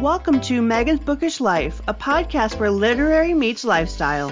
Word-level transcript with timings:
Welcome 0.00 0.42
to 0.42 0.60
Megan's 0.60 1.00
Bookish 1.00 1.40
Life, 1.40 1.80
a 1.88 1.94
podcast 1.94 2.58
where 2.58 2.70
literary 2.70 3.32
meets 3.32 3.64
lifestyle. 3.64 4.28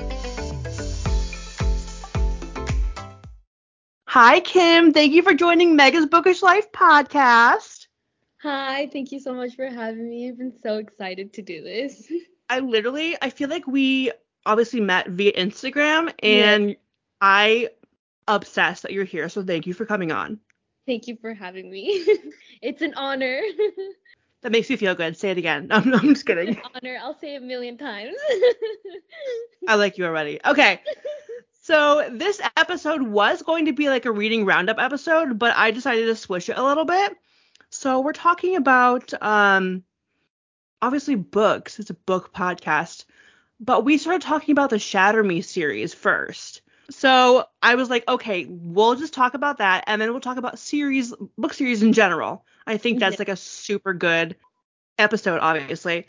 Hi, 4.06 4.40
Kim. 4.40 4.92
Thank 4.92 5.14
you 5.14 5.22
for 5.22 5.32
joining 5.32 5.74
Megan's 5.74 6.04
Bookish 6.04 6.42
Life 6.42 6.71
podcast. 6.71 7.87
Hi, 8.42 8.90
thank 8.92 9.11
you 9.11 9.19
so 9.19 9.32
much 9.32 9.56
for 9.56 9.66
having 9.66 10.06
me. 10.11 10.29
I've 10.29 10.37
been 10.37 10.53
so 10.62 10.77
excited 10.77 11.32
to 11.32 11.43
do 11.43 11.62
this. 11.62 12.12
I 12.51 12.61
literally, 12.61 13.17
I 13.23 13.31
feel 13.31 13.49
like 13.49 13.67
we 13.67 14.12
obviously 14.45 14.83
met 14.83 15.09
via 15.09 15.33
Instagram, 15.33 16.12
and 16.23 16.69
yeah. 16.69 16.77
I 17.23 17.71
obsessed 18.29 18.83
that 18.83 18.93
you're 18.93 19.05
here. 19.05 19.31
So 19.31 19.43
thank 19.43 19.67
you 19.67 19.73
for 19.73 19.87
coming 19.87 20.12
on. 20.12 20.41
Thank 20.87 21.09
you 21.09 21.17
for 21.17 21.33
having 21.33 21.71
me. 21.71 22.05
it's 22.62 22.83
an 22.83 22.93
honor. 22.95 23.41
that 24.45 24.52
makes 24.52 24.68
me 24.68 24.76
feel 24.76 24.95
good. 24.95 25.16
Say 25.16 25.30
it 25.30 25.38
again. 25.38 25.68
I'm, 25.70 25.92
I'm 25.95 26.12
just 26.12 26.26
kidding. 26.26 26.61
Honor. 26.74 26.98
I'll 27.02 27.18
say 27.18 27.35
it 27.35 27.43
a 27.43 27.44
million 27.44 27.79
times. 27.79 28.14
I 29.68 29.75
like 29.76 29.96
you 29.96 30.04
already. 30.04 30.39
Okay. 30.44 30.82
So 31.62 32.11
this 32.12 32.42
episode 32.58 33.00
was 33.00 33.41
going 33.41 33.64
to 33.64 33.72
be 33.72 33.88
like 33.88 34.05
a 34.05 34.12
reading 34.12 34.44
roundup 34.44 34.78
episode, 34.78 35.38
but 35.38 35.56
I 35.56 35.70
decided 35.70 36.05
to 36.05 36.14
switch 36.14 36.50
it 36.50 36.58
a 36.58 36.62
little 36.62 36.84
bit. 36.84 37.16
So 37.70 38.00
we're 38.00 38.12
talking 38.12 38.56
about 38.56 39.14
um 39.22 39.83
obviously 40.83 41.14
books. 41.14 41.80
It's 41.80 41.88
a 41.88 41.94
book 41.94 42.34
podcast. 42.34 43.06
But 43.61 43.86
we 43.86 43.97
started 43.97 44.20
talking 44.20 44.52
about 44.52 44.69
the 44.69 44.78
Shatter 44.78 45.24
Me 45.24 45.41
series 45.41 45.94
first. 45.94 46.61
So 46.91 47.44
I 47.62 47.74
was 47.74 47.91
like, 47.91 48.06
okay, 48.08 48.47
we'll 48.48 48.94
just 48.94 49.14
talk 49.14 49.34
about 49.34 49.58
that 49.58 49.84
and 49.86 50.00
then 50.00 50.11
we'll 50.11 50.20
talk 50.20 50.36
about 50.36 50.58
series 50.58 51.14
book 51.38 51.55
series 51.55 51.83
in 51.83 51.92
general. 51.92 52.44
I 52.66 52.77
think 52.77 53.00
that's 53.00 53.14
yeah. 53.14 53.20
like 53.20 53.28
a 53.28 53.36
super 53.36 53.94
good 53.94 54.36
episode, 54.98 55.41
obviously. 55.41 56.06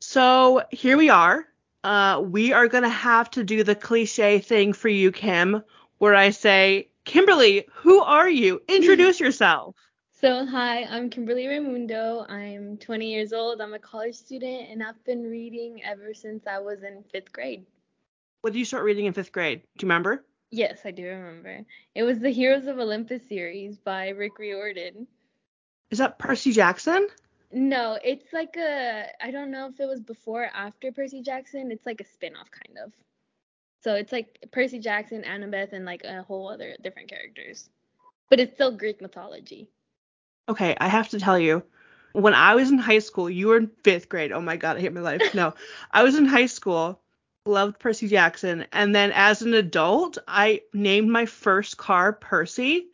So 0.00 0.62
here 0.70 0.96
we 0.96 1.10
are. 1.10 1.46
Uh, 1.82 2.22
we 2.24 2.52
are 2.52 2.68
gonna 2.68 2.88
have 2.88 3.30
to 3.30 3.44
do 3.44 3.64
the 3.64 3.74
cliche 3.74 4.38
thing 4.38 4.72
for 4.72 4.88
you, 4.88 5.12
Kim, 5.12 5.62
where 5.98 6.14
I 6.14 6.30
say, 6.30 6.88
Kimberly, 7.04 7.66
who 7.72 8.00
are 8.00 8.28
you? 8.28 8.62
Introduce 8.68 9.18
yourself. 9.20 9.76
So, 10.20 10.44
hi, 10.44 10.84
I'm 10.84 11.08
Kimberly 11.08 11.46
Raimundo. 11.46 12.26
I'm 12.28 12.76
20 12.76 13.10
years 13.10 13.32
old. 13.32 13.62
I'm 13.62 13.72
a 13.72 13.78
college 13.78 14.14
student, 14.14 14.68
and 14.70 14.82
I've 14.82 15.02
been 15.04 15.22
reading 15.22 15.82
ever 15.82 16.12
since 16.12 16.46
I 16.46 16.58
was 16.58 16.82
in 16.82 17.02
fifth 17.10 17.32
grade. 17.32 17.64
What 18.40 18.52
did 18.52 18.58
you 18.58 18.64
start 18.64 18.84
reading 18.84 19.06
in 19.06 19.12
fifth 19.12 19.32
grade? 19.32 19.62
Do 19.76 19.84
you 19.84 19.88
remember? 19.88 20.24
Yes, 20.50 20.80
I 20.84 20.90
do 20.90 21.06
remember. 21.06 21.64
It 21.94 22.02
was 22.02 22.18
the 22.18 22.30
Heroes 22.30 22.66
of 22.66 22.78
Olympus 22.78 23.22
series 23.28 23.76
by 23.76 24.08
Rick 24.08 24.38
Riordan. 24.38 25.06
Is 25.90 25.98
that 25.98 26.18
Percy 26.18 26.52
Jackson? 26.52 27.06
No, 27.52 27.98
it's 28.02 28.32
like 28.32 28.56
a 28.56 29.06
I 29.20 29.30
don't 29.30 29.50
know 29.50 29.68
if 29.68 29.78
it 29.80 29.86
was 29.86 30.00
before 30.00 30.44
or 30.44 30.50
after 30.54 30.92
Percy 30.92 31.22
Jackson. 31.22 31.70
It's 31.70 31.84
like 31.84 32.00
a 32.00 32.04
spin-off 32.04 32.48
kind 32.50 32.78
of. 32.78 32.92
So 33.82 33.94
it's 33.94 34.12
like 34.12 34.46
Percy 34.52 34.78
Jackson, 34.78 35.22
Annabeth, 35.22 35.72
and 35.72 35.84
like 35.84 36.04
a 36.04 36.22
whole 36.22 36.48
other 36.50 36.76
different 36.82 37.10
characters. 37.10 37.68
But 38.28 38.40
it's 38.40 38.54
still 38.54 38.76
Greek 38.76 39.00
mythology. 39.00 39.68
Okay, 40.48 40.76
I 40.80 40.88
have 40.88 41.08
to 41.10 41.20
tell 41.20 41.38
you, 41.38 41.62
when 42.12 42.34
I 42.34 42.54
was 42.54 42.70
in 42.70 42.78
high 42.78 42.98
school, 42.98 43.28
you 43.28 43.48
were 43.48 43.56
in 43.56 43.70
fifth 43.84 44.08
grade. 44.08 44.32
Oh 44.32 44.40
my 44.40 44.56
god, 44.56 44.76
I 44.76 44.80
hate 44.80 44.92
my 44.92 45.00
life. 45.00 45.34
No, 45.34 45.54
I 45.90 46.02
was 46.04 46.16
in 46.16 46.26
high 46.26 46.46
school, 46.46 47.00
loved 47.50 47.78
Percy 47.78 48.08
Jackson, 48.08 48.66
and 48.72 48.94
then 48.94 49.12
as 49.12 49.42
an 49.42 49.54
adult, 49.54 50.18
I 50.26 50.62
named 50.72 51.10
my 51.10 51.26
first 51.26 51.76
car 51.76 52.12
Percy. 52.12 52.86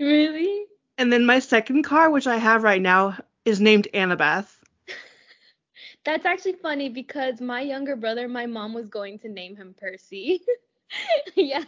Really? 0.00 0.64
And 0.98 1.12
then 1.12 1.26
my 1.26 1.40
second 1.40 1.82
car, 1.82 2.10
which 2.10 2.26
I 2.26 2.36
have 2.36 2.62
right 2.62 2.80
now, 2.80 3.18
is 3.44 3.60
named 3.60 3.88
Annabeth. 3.92 4.48
That's 6.04 6.24
actually 6.24 6.54
funny 6.54 6.88
because 6.88 7.40
my 7.40 7.60
younger 7.60 7.96
brother, 7.96 8.28
my 8.28 8.46
mom 8.46 8.72
was 8.72 8.88
going 8.88 9.18
to 9.20 9.28
name 9.28 9.56
him 9.56 9.74
Percy. 9.78 10.42
yeah. 11.34 11.64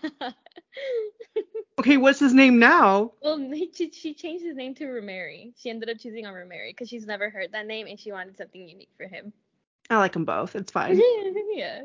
Okay, 1.79 1.97
what's 1.97 2.19
his 2.19 2.35
name 2.35 2.59
now? 2.59 3.13
Well, 3.23 3.39
she, 3.75 3.91
she 3.91 4.15
changed 4.15 4.45
his 4.45 4.57
name 4.57 4.75
to 4.77 4.87
Romary. 4.87 5.53
She 5.57 5.71
ended 5.71 5.89
up 5.89 5.99
choosing 5.99 6.27
on 6.27 6.35
Romary 6.35 6.73
because 6.73 6.89
she's 6.89 7.07
never 7.07 7.31
heard 7.31 7.53
that 7.53 7.67
name 7.67 7.87
and 7.87 7.99
she 7.99 8.11
wanted 8.11 8.37
something 8.37 8.61
unique 8.61 8.91
for 8.97 9.07
him. 9.07 9.33
I 9.89 9.99
like 9.99 10.13
them 10.13 10.25
both. 10.25 10.57
It's 10.57 10.73
fine. 10.73 11.01
yeah. 11.55 11.83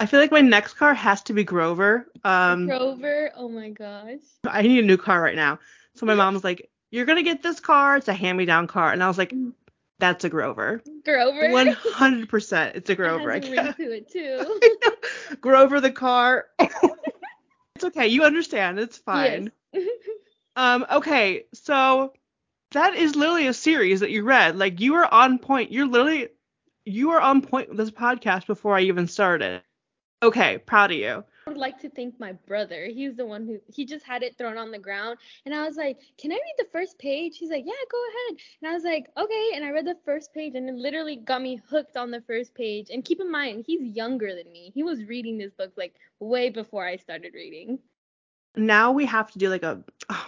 I 0.00 0.06
feel 0.06 0.20
like 0.20 0.32
my 0.32 0.40
next 0.40 0.74
car 0.74 0.92
has 0.92 1.22
to 1.22 1.32
be 1.32 1.44
Grover. 1.44 2.06
Um, 2.24 2.66
Grover. 2.66 3.30
Oh 3.36 3.48
my 3.48 3.70
gosh. 3.70 4.20
I 4.46 4.62
need 4.62 4.82
a 4.82 4.86
new 4.86 4.96
car 4.96 5.20
right 5.22 5.36
now. 5.36 5.60
So 5.94 6.06
my 6.06 6.14
mom 6.14 6.34
was 6.34 6.42
like, 6.44 6.68
"You're 6.90 7.04
gonna 7.06 7.22
get 7.22 7.42
this 7.42 7.60
car. 7.60 7.96
It's 7.96 8.08
a 8.08 8.14
hand-me-down 8.14 8.66
car," 8.66 8.92
and 8.92 9.02
I 9.02 9.08
was 9.08 9.18
like, 9.18 9.30
mm. 9.30 9.52
"That's 10.00 10.24
a 10.24 10.28
Grover." 10.28 10.82
Grover. 11.04 11.48
100%. 11.48 12.74
It's 12.74 12.90
a 12.90 12.94
Grover. 12.94 13.30
It 13.34 13.44
has 13.44 13.52
a 13.52 13.62
ring 13.62 13.74
to 13.74 13.92
it 13.92 14.10
too. 15.30 15.36
Grover 15.40 15.80
the 15.80 15.92
car. 15.92 16.46
It's 17.76 17.84
okay. 17.84 18.06
You 18.06 18.22
understand. 18.22 18.78
It's 18.78 18.98
fine. 18.98 19.50
Yes. 19.72 19.88
um, 20.54 20.86
okay, 20.88 21.46
so 21.54 22.12
that 22.70 22.94
is 22.94 23.16
literally 23.16 23.48
a 23.48 23.52
series 23.52 23.98
that 23.98 24.12
you 24.12 24.22
read. 24.22 24.56
Like 24.56 24.80
you 24.80 24.92
were 24.92 25.12
on 25.12 25.40
point. 25.40 25.72
You're 25.72 25.88
literally 25.88 26.28
you 26.84 27.08
were 27.08 27.20
on 27.20 27.42
point 27.42 27.68
with 27.70 27.78
this 27.78 27.90
podcast 27.90 28.46
before 28.46 28.76
I 28.76 28.82
even 28.82 29.08
started. 29.08 29.62
Okay, 30.24 30.56
proud 30.56 30.90
of 30.90 30.96
you. 30.96 31.22
I 31.46 31.50
would 31.50 31.58
like 31.58 31.78
to 31.80 31.90
thank 31.90 32.18
my 32.18 32.32
brother. 32.32 32.86
He's 32.86 33.14
the 33.14 33.26
one 33.26 33.46
who 33.46 33.60
he 33.70 33.84
just 33.84 34.06
had 34.06 34.22
it 34.22 34.38
thrown 34.38 34.56
on 34.56 34.70
the 34.70 34.78
ground, 34.78 35.18
and 35.44 35.54
I 35.54 35.66
was 35.66 35.76
like, 35.76 35.98
"Can 36.16 36.32
I 36.32 36.36
read 36.36 36.54
the 36.56 36.68
first 36.72 36.98
page?" 36.98 37.36
He's 37.36 37.50
like, 37.50 37.64
"Yeah, 37.66 37.72
go 37.90 37.98
ahead." 38.08 38.40
And 38.62 38.70
I 38.70 38.72
was 38.72 38.84
like, 38.84 39.10
"Okay." 39.18 39.50
And 39.54 39.62
I 39.62 39.70
read 39.70 39.86
the 39.86 39.98
first 40.06 40.32
page, 40.32 40.54
and 40.54 40.66
it 40.66 40.76
literally 40.76 41.16
got 41.16 41.42
me 41.42 41.60
hooked 41.68 41.98
on 41.98 42.10
the 42.10 42.22
first 42.22 42.54
page. 42.54 42.88
And 42.90 43.04
keep 43.04 43.20
in 43.20 43.30
mind, 43.30 43.64
he's 43.66 43.94
younger 43.94 44.34
than 44.34 44.50
me. 44.50 44.72
He 44.74 44.82
was 44.82 45.04
reading 45.04 45.36
this 45.36 45.52
book 45.52 45.72
like 45.76 45.94
way 46.20 46.48
before 46.48 46.86
I 46.86 46.96
started 46.96 47.34
reading. 47.34 47.78
Now 48.56 48.92
we 48.92 49.04
have 49.04 49.30
to 49.32 49.38
do 49.38 49.50
like 49.50 49.62
a. 49.62 49.84
Oh, 50.08 50.26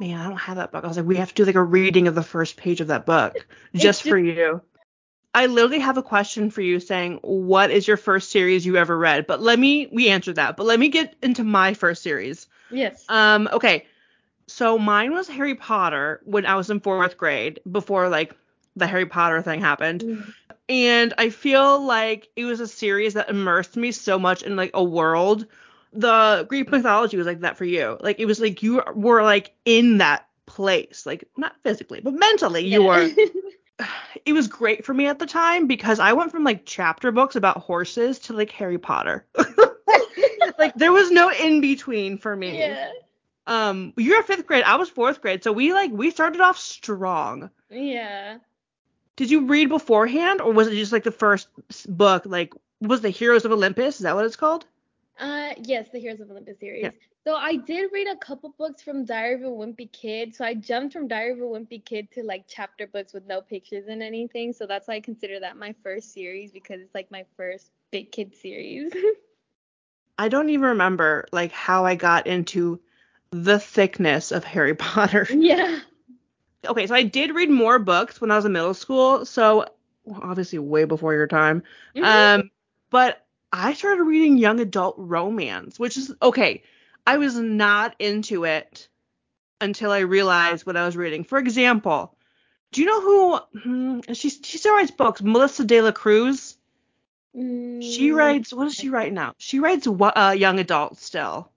man, 0.00 0.18
I 0.18 0.28
don't 0.28 0.38
have 0.38 0.56
that 0.56 0.72
book. 0.72 0.82
I 0.82 0.88
was 0.88 0.96
like, 0.96 1.06
we 1.06 1.16
have 1.16 1.28
to 1.28 1.34
do 1.34 1.44
like 1.44 1.54
a 1.54 1.62
reading 1.62 2.08
of 2.08 2.16
the 2.16 2.24
first 2.24 2.56
page 2.56 2.80
of 2.80 2.88
that 2.88 3.06
book 3.06 3.34
just, 3.74 3.82
just 3.82 4.02
for 4.02 4.18
you. 4.18 4.60
I 5.38 5.46
literally 5.46 5.78
have 5.78 5.96
a 5.96 6.02
question 6.02 6.50
for 6.50 6.62
you 6.62 6.80
saying, 6.80 7.20
what 7.22 7.70
is 7.70 7.86
your 7.86 7.96
first 7.96 8.32
series 8.32 8.66
you 8.66 8.76
ever 8.76 8.98
read? 8.98 9.24
But 9.28 9.40
let 9.40 9.56
me, 9.56 9.86
we 9.92 10.08
answered 10.08 10.34
that, 10.34 10.56
but 10.56 10.66
let 10.66 10.80
me 10.80 10.88
get 10.88 11.14
into 11.22 11.44
my 11.44 11.74
first 11.74 12.02
series. 12.02 12.48
Yes. 12.72 13.04
Um, 13.08 13.48
okay. 13.52 13.86
So 14.48 14.80
mine 14.80 15.12
was 15.12 15.28
Harry 15.28 15.54
Potter 15.54 16.20
when 16.24 16.44
I 16.44 16.56
was 16.56 16.70
in 16.70 16.80
fourth 16.80 17.16
grade 17.16 17.60
before 17.70 18.08
like 18.08 18.34
the 18.74 18.88
Harry 18.88 19.06
Potter 19.06 19.40
thing 19.40 19.60
happened. 19.60 20.00
Mm. 20.00 20.34
And 20.68 21.14
I 21.18 21.30
feel 21.30 21.84
like 21.84 22.26
it 22.34 22.44
was 22.44 22.58
a 22.58 22.66
series 22.66 23.14
that 23.14 23.30
immersed 23.30 23.76
me 23.76 23.92
so 23.92 24.18
much 24.18 24.42
in 24.42 24.56
like 24.56 24.72
a 24.74 24.82
world. 24.82 25.46
The 25.92 26.46
Greek 26.48 26.68
mythology 26.68 27.16
was 27.16 27.28
like 27.28 27.42
that 27.42 27.56
for 27.56 27.64
you. 27.64 27.96
Like 28.00 28.18
it 28.18 28.26
was 28.26 28.40
like 28.40 28.64
you 28.64 28.82
were 28.92 29.22
like 29.22 29.54
in 29.64 29.98
that 29.98 30.26
place, 30.46 31.06
like 31.06 31.28
not 31.36 31.54
physically, 31.62 32.00
but 32.00 32.14
mentally 32.14 32.66
you 32.66 32.82
yeah. 32.82 32.88
were 32.88 33.10
it 34.24 34.32
was 34.32 34.48
great 34.48 34.84
for 34.84 34.94
me 34.94 35.06
at 35.06 35.18
the 35.18 35.26
time 35.26 35.66
because 35.66 36.00
I 36.00 36.12
went 36.12 36.30
from 36.30 36.44
like 36.44 36.62
chapter 36.64 37.12
books 37.12 37.36
about 37.36 37.58
horses 37.58 38.18
to 38.20 38.32
like 38.32 38.50
Harry 38.50 38.78
Potter. 38.78 39.26
like 40.58 40.74
there 40.74 40.92
was 40.92 41.10
no 41.10 41.30
in 41.30 41.60
between 41.60 42.18
for 42.18 42.34
me. 42.34 42.58
Yeah. 42.58 42.90
Um, 43.46 43.94
you're 43.96 44.22
fifth 44.22 44.46
grade. 44.46 44.64
I 44.64 44.76
was 44.76 44.90
fourth 44.90 45.22
grade, 45.22 45.42
so 45.42 45.52
we 45.52 45.72
like 45.72 45.90
we 45.90 46.10
started 46.10 46.40
off 46.40 46.58
strong. 46.58 47.50
Yeah. 47.70 48.38
Did 49.16 49.30
you 49.30 49.46
read 49.46 49.68
beforehand, 49.68 50.40
or 50.40 50.52
was 50.52 50.68
it 50.68 50.74
just 50.74 50.92
like 50.92 51.02
the 51.02 51.10
first 51.10 51.48
book? 51.88 52.24
Like, 52.26 52.54
was 52.80 53.00
the 53.00 53.08
Heroes 53.08 53.44
of 53.44 53.50
Olympus? 53.50 53.96
Is 53.96 54.02
that 54.02 54.14
what 54.14 54.26
it's 54.26 54.36
called? 54.36 54.66
Uh, 55.18 55.50
yes, 55.62 55.88
the 55.92 55.98
Heroes 55.98 56.20
of 56.20 56.30
Olympus 56.30 56.58
series. 56.60 56.84
Yeah. 56.84 56.90
So 57.24 57.34
I 57.34 57.56
did 57.56 57.90
read 57.92 58.06
a 58.06 58.16
couple 58.16 58.54
books 58.56 58.82
from 58.82 59.04
Diary 59.04 59.34
of 59.34 59.42
a 59.42 59.44
Wimpy 59.54 59.90
Kid. 59.92 60.34
So 60.34 60.44
I 60.44 60.54
jumped 60.54 60.92
from 60.92 61.08
Diary 61.08 61.32
of 61.32 61.40
a 61.40 61.42
Wimpy 61.42 61.84
Kid 61.84 62.10
to 62.12 62.22
like 62.22 62.44
chapter 62.48 62.86
books 62.86 63.12
with 63.12 63.26
no 63.26 63.40
pictures 63.40 63.86
and 63.88 64.02
anything. 64.02 64.52
So 64.52 64.66
that's 64.66 64.88
why 64.88 64.94
I 64.94 65.00
consider 65.00 65.40
that 65.40 65.56
my 65.56 65.74
first 65.82 66.14
series 66.14 66.52
because 66.52 66.80
it's 66.80 66.94
like 66.94 67.10
my 67.10 67.24
first 67.36 67.70
big 67.90 68.12
kid 68.12 68.34
series. 68.36 68.92
I 70.18 70.28
don't 70.28 70.48
even 70.50 70.70
remember 70.70 71.26
like 71.32 71.52
how 71.52 71.84
I 71.84 71.96
got 71.96 72.26
into 72.26 72.80
the 73.30 73.58
thickness 73.58 74.32
of 74.32 74.44
Harry 74.44 74.74
Potter. 74.76 75.26
Yeah. 75.30 75.80
Okay, 76.66 76.86
so 76.86 76.94
I 76.94 77.02
did 77.02 77.34
read 77.34 77.50
more 77.50 77.78
books 77.78 78.20
when 78.20 78.30
I 78.30 78.36
was 78.36 78.44
in 78.44 78.52
middle 78.52 78.74
school. 78.74 79.26
So 79.26 79.66
obviously 80.22 80.58
way 80.58 80.84
before 80.84 81.14
your 81.14 81.26
time. 81.26 81.62
Mm-hmm. 81.94 82.04
Um, 82.40 82.50
but 82.90 83.24
I 83.52 83.74
started 83.74 84.02
reading 84.04 84.38
young 84.38 84.60
adult 84.60 84.96
romance, 84.98 85.78
which 85.78 85.96
is 85.96 86.14
okay. 86.20 86.62
I 87.06 87.16
was 87.16 87.36
not 87.36 87.94
into 87.98 88.44
it 88.44 88.88
until 89.60 89.90
I 89.90 90.00
realized 90.00 90.66
what 90.66 90.76
I 90.76 90.84
was 90.84 90.96
reading. 90.96 91.24
For 91.24 91.38
example, 91.38 92.14
do 92.72 92.82
you 92.82 92.86
know 92.86 93.00
who 93.00 93.60
hmm, 93.60 94.00
she 94.12 94.28
she 94.30 94.58
still 94.58 94.74
writes 94.74 94.90
books? 94.90 95.22
Melissa 95.22 95.64
De 95.64 95.80
La 95.80 95.92
Cruz. 95.92 96.56
Mm, 97.34 97.82
she 97.82 98.10
writes 98.12 98.52
what 98.52 98.64
does 98.64 98.74
she 98.74 98.90
write 98.90 99.12
now? 99.12 99.34
She 99.38 99.60
writes 99.60 99.86
uh, 99.86 100.34
young 100.36 100.58
adult 100.58 100.98
still. 100.98 101.50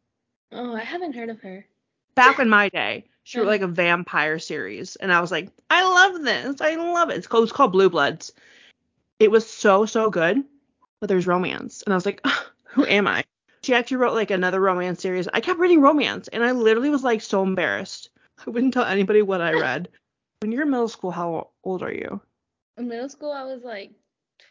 Oh, 0.51 0.75
I 0.75 0.81
haven't 0.81 1.15
heard 1.15 1.29
of 1.29 1.41
her. 1.41 1.65
Back 2.15 2.39
in 2.39 2.49
my 2.49 2.69
day, 2.69 3.05
she 3.23 3.39
wrote 3.39 3.47
like 3.47 3.61
a 3.61 3.67
vampire 3.67 4.39
series, 4.39 4.95
and 4.95 5.11
I 5.11 5.21
was 5.21 5.31
like, 5.31 5.49
I 5.69 5.83
love 5.83 6.23
this. 6.23 6.61
I 6.61 6.75
love 6.75 7.09
it. 7.09 7.17
It's 7.17 7.27
called, 7.27 7.43
it's 7.43 7.53
called 7.53 7.71
Blue 7.71 7.89
Bloods. 7.89 8.33
It 9.19 9.31
was 9.31 9.49
so 9.49 9.85
so 9.85 10.09
good, 10.09 10.43
but 11.01 11.09
there's 11.09 11.27
romance, 11.27 11.83
and 11.83 11.93
I 11.93 11.97
was 11.97 12.05
like, 12.05 12.25
who 12.63 12.85
am 12.85 13.07
I? 13.07 13.25
She 13.63 13.73
actually 13.73 13.97
wrote 13.97 14.13
like 14.13 14.31
another 14.31 14.61
romance 14.61 15.01
series. 15.01 15.27
I 15.33 15.41
kept 15.41 15.59
reading 15.59 15.81
romance, 15.81 16.29
and 16.29 16.43
I 16.43 16.51
literally 16.51 16.89
was 16.89 17.03
like 17.03 17.21
so 17.21 17.43
embarrassed. 17.43 18.09
I 18.47 18.49
wouldn't 18.49 18.73
tell 18.73 18.85
anybody 18.85 19.21
what 19.21 19.41
I 19.41 19.53
read. 19.53 19.89
when 20.39 20.51
you're 20.51 20.63
in 20.63 20.69
middle 20.69 20.87
school, 20.87 21.11
how 21.11 21.49
old 21.63 21.83
are 21.83 21.91
you? 21.91 22.21
In 22.77 22.87
middle 22.87 23.09
school, 23.09 23.31
I 23.31 23.43
was 23.43 23.63
like 23.63 23.91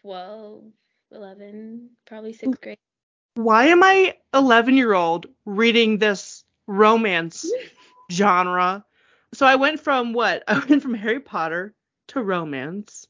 12, 0.03 0.63
11, 1.13 1.89
probably 2.05 2.33
sixth 2.33 2.61
grade. 2.61 2.79
Why 3.35 3.67
am 3.67 3.83
I 3.83 4.17
11 4.35 4.77
year 4.77 4.93
old 4.93 5.27
reading 5.47 5.99
this 5.99 6.45
romance 6.67 7.51
genre? 8.11 8.85
So 9.33 9.47
I 9.47 9.57
went 9.57 9.81
from 9.81 10.13
what? 10.13 10.43
I 10.49 10.59
went 10.69 10.83
from 10.83 10.95
Harry 10.95 11.21
Potter 11.21 11.75
to 12.09 12.23
romance. 12.23 13.07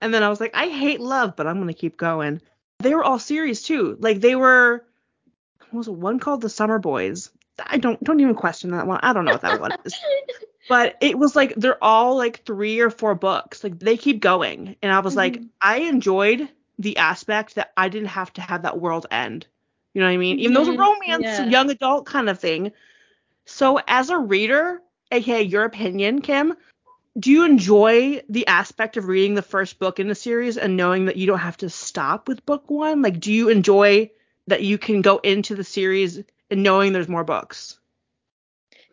And 0.00 0.14
then 0.14 0.22
I 0.22 0.28
was 0.28 0.40
like, 0.40 0.54
I 0.54 0.68
hate 0.68 1.00
love, 1.00 1.34
but 1.36 1.46
I'm 1.46 1.56
going 1.56 1.68
to 1.68 1.74
keep 1.74 1.96
going. 1.96 2.40
They 2.80 2.94
were 2.94 3.04
all 3.04 3.18
series 3.18 3.62
too. 3.62 3.96
Like 4.00 4.20
they 4.20 4.36
were, 4.36 4.84
what 5.70 5.78
was 5.78 5.88
it? 5.88 5.92
One 5.94 6.18
called 6.18 6.42
The 6.42 6.48
Summer 6.48 6.78
Boys. 6.78 7.30
I 7.64 7.78
don't 7.78 8.02
don't 8.04 8.20
even 8.20 8.34
question 8.34 8.70
that 8.72 8.86
one. 8.86 9.00
I 9.02 9.12
don't 9.12 9.24
know 9.24 9.32
what 9.32 9.42
that 9.42 9.60
one 9.60 9.72
is. 9.84 9.98
But 10.68 10.96
it 11.00 11.16
was 11.16 11.36
like 11.36 11.54
they're 11.54 11.82
all 11.82 12.16
like 12.16 12.44
three 12.44 12.80
or 12.80 12.90
four 12.90 13.14
books. 13.14 13.62
Like 13.62 13.78
they 13.78 13.96
keep 13.96 14.18
going. 14.20 14.74
And 14.82 14.90
I 14.90 14.98
was 14.98 15.14
like, 15.14 15.36
Mhm. 15.40 15.48
I 15.60 15.76
enjoyed 15.78 16.48
the 16.80 16.96
aspect 16.96 17.54
that 17.54 17.72
I 17.76 17.88
didn't 17.88 18.08
have 18.08 18.32
to 18.32 18.40
have 18.40 18.62
that 18.62 18.80
world 18.80 19.06
end. 19.12 19.46
You 19.94 20.00
know 20.00 20.08
what 20.08 20.14
I 20.14 20.16
mean? 20.16 20.40
Even 20.40 20.54
though 20.54 20.64
a 20.64 20.74
Mhm. 20.74 20.78
romance, 20.78 21.38
Yeah. 21.38 21.48
young 21.48 21.70
adult 21.70 22.06
kind 22.06 22.28
of 22.28 22.40
thing. 22.40 22.72
So 23.44 23.78
as 23.86 24.10
a 24.10 24.18
reader, 24.18 24.82
aka 25.12 25.40
your 25.40 25.64
opinion, 25.64 26.20
Kim, 26.20 26.56
do 27.18 27.30
you 27.30 27.44
enjoy 27.44 28.22
the 28.28 28.46
aspect 28.46 28.96
of 28.96 29.06
reading 29.06 29.34
the 29.34 29.42
first 29.42 29.78
book 29.78 29.98
in 29.98 30.08
the 30.08 30.14
series 30.14 30.58
and 30.58 30.76
knowing 30.76 31.06
that 31.06 31.16
you 31.16 31.26
don't 31.26 31.38
have 31.38 31.56
to 31.58 31.70
stop 31.70 32.28
with 32.28 32.44
book 32.44 32.70
one? 32.70 33.02
Like, 33.02 33.20
do 33.20 33.32
you 33.32 33.48
enjoy 33.48 34.10
that 34.48 34.62
you 34.62 34.76
can 34.78 35.02
go 35.02 35.18
into 35.18 35.54
the 35.54 35.64
series 35.64 36.20
and 36.50 36.62
knowing 36.62 36.92
there's 36.92 37.08
more 37.08 37.24
books? 37.24 37.78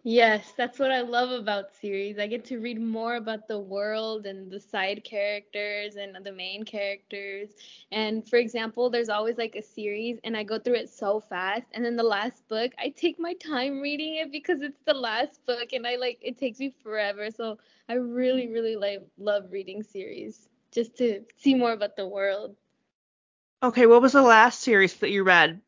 Yes, 0.04 0.54
that's 0.58 0.80
what 0.80 0.92
I 0.92 1.02
love 1.02 1.32
about 1.32 1.74
series. 1.74 2.20
I 2.20 2.28
get 2.28 2.44
to 2.46 2.60
read 2.60 2.80
more 2.80 3.16
about 3.16 3.48
the 3.48 3.60
world 3.60 4.26
and 4.26 4.52
the 4.52 4.60
side 4.60 5.04
characters 5.04 5.96
and 5.96 6.16
the 6.26 6.32
main 6.32 6.64
characters. 6.64 7.50
And 7.92 8.28
for 8.28 8.38
example, 8.38 8.90
there's 8.90 9.10
always 9.10 9.38
like 9.38 9.56
a 9.56 9.62
series 9.62 10.20
and 10.24 10.36
I 10.38 10.44
go 10.44 10.60
through 10.60 10.76
it 10.76 10.90
so 10.90 11.20
fast. 11.20 11.68
And 11.74 11.86
then 11.86 11.96
the 11.96 12.04
last 12.04 12.48
book, 12.48 12.74
I 12.78 12.90
take 12.90 13.20
my 13.20 13.34
time 13.36 13.82
reading 13.82 14.16
it 14.16 14.32
because 14.32 14.62
it's 14.62 14.82
the 14.86 14.94
last 14.94 15.46
book 15.46 15.74
and 15.74 15.88
I 15.88 15.96
like 15.96 16.20
it 16.22 16.38
takes 16.38 16.60
me 16.60 16.70
forever. 16.84 17.30
So 17.32 17.58
I 17.88 17.94
really, 17.94 18.48
really 18.48 18.76
like 18.76 19.02
love 19.18 19.52
reading 19.52 19.84
series 19.84 20.50
just 20.72 20.96
to 20.98 21.24
see 21.38 21.56
more 21.56 21.72
about 21.74 21.96
the 21.96 22.08
world. 22.08 22.56
Okay, 23.64 23.86
what 23.88 24.02
was 24.02 24.14
the 24.14 24.22
last 24.22 24.62
series 24.62 24.96
that 25.00 25.10
you 25.10 25.24
read? 25.24 25.62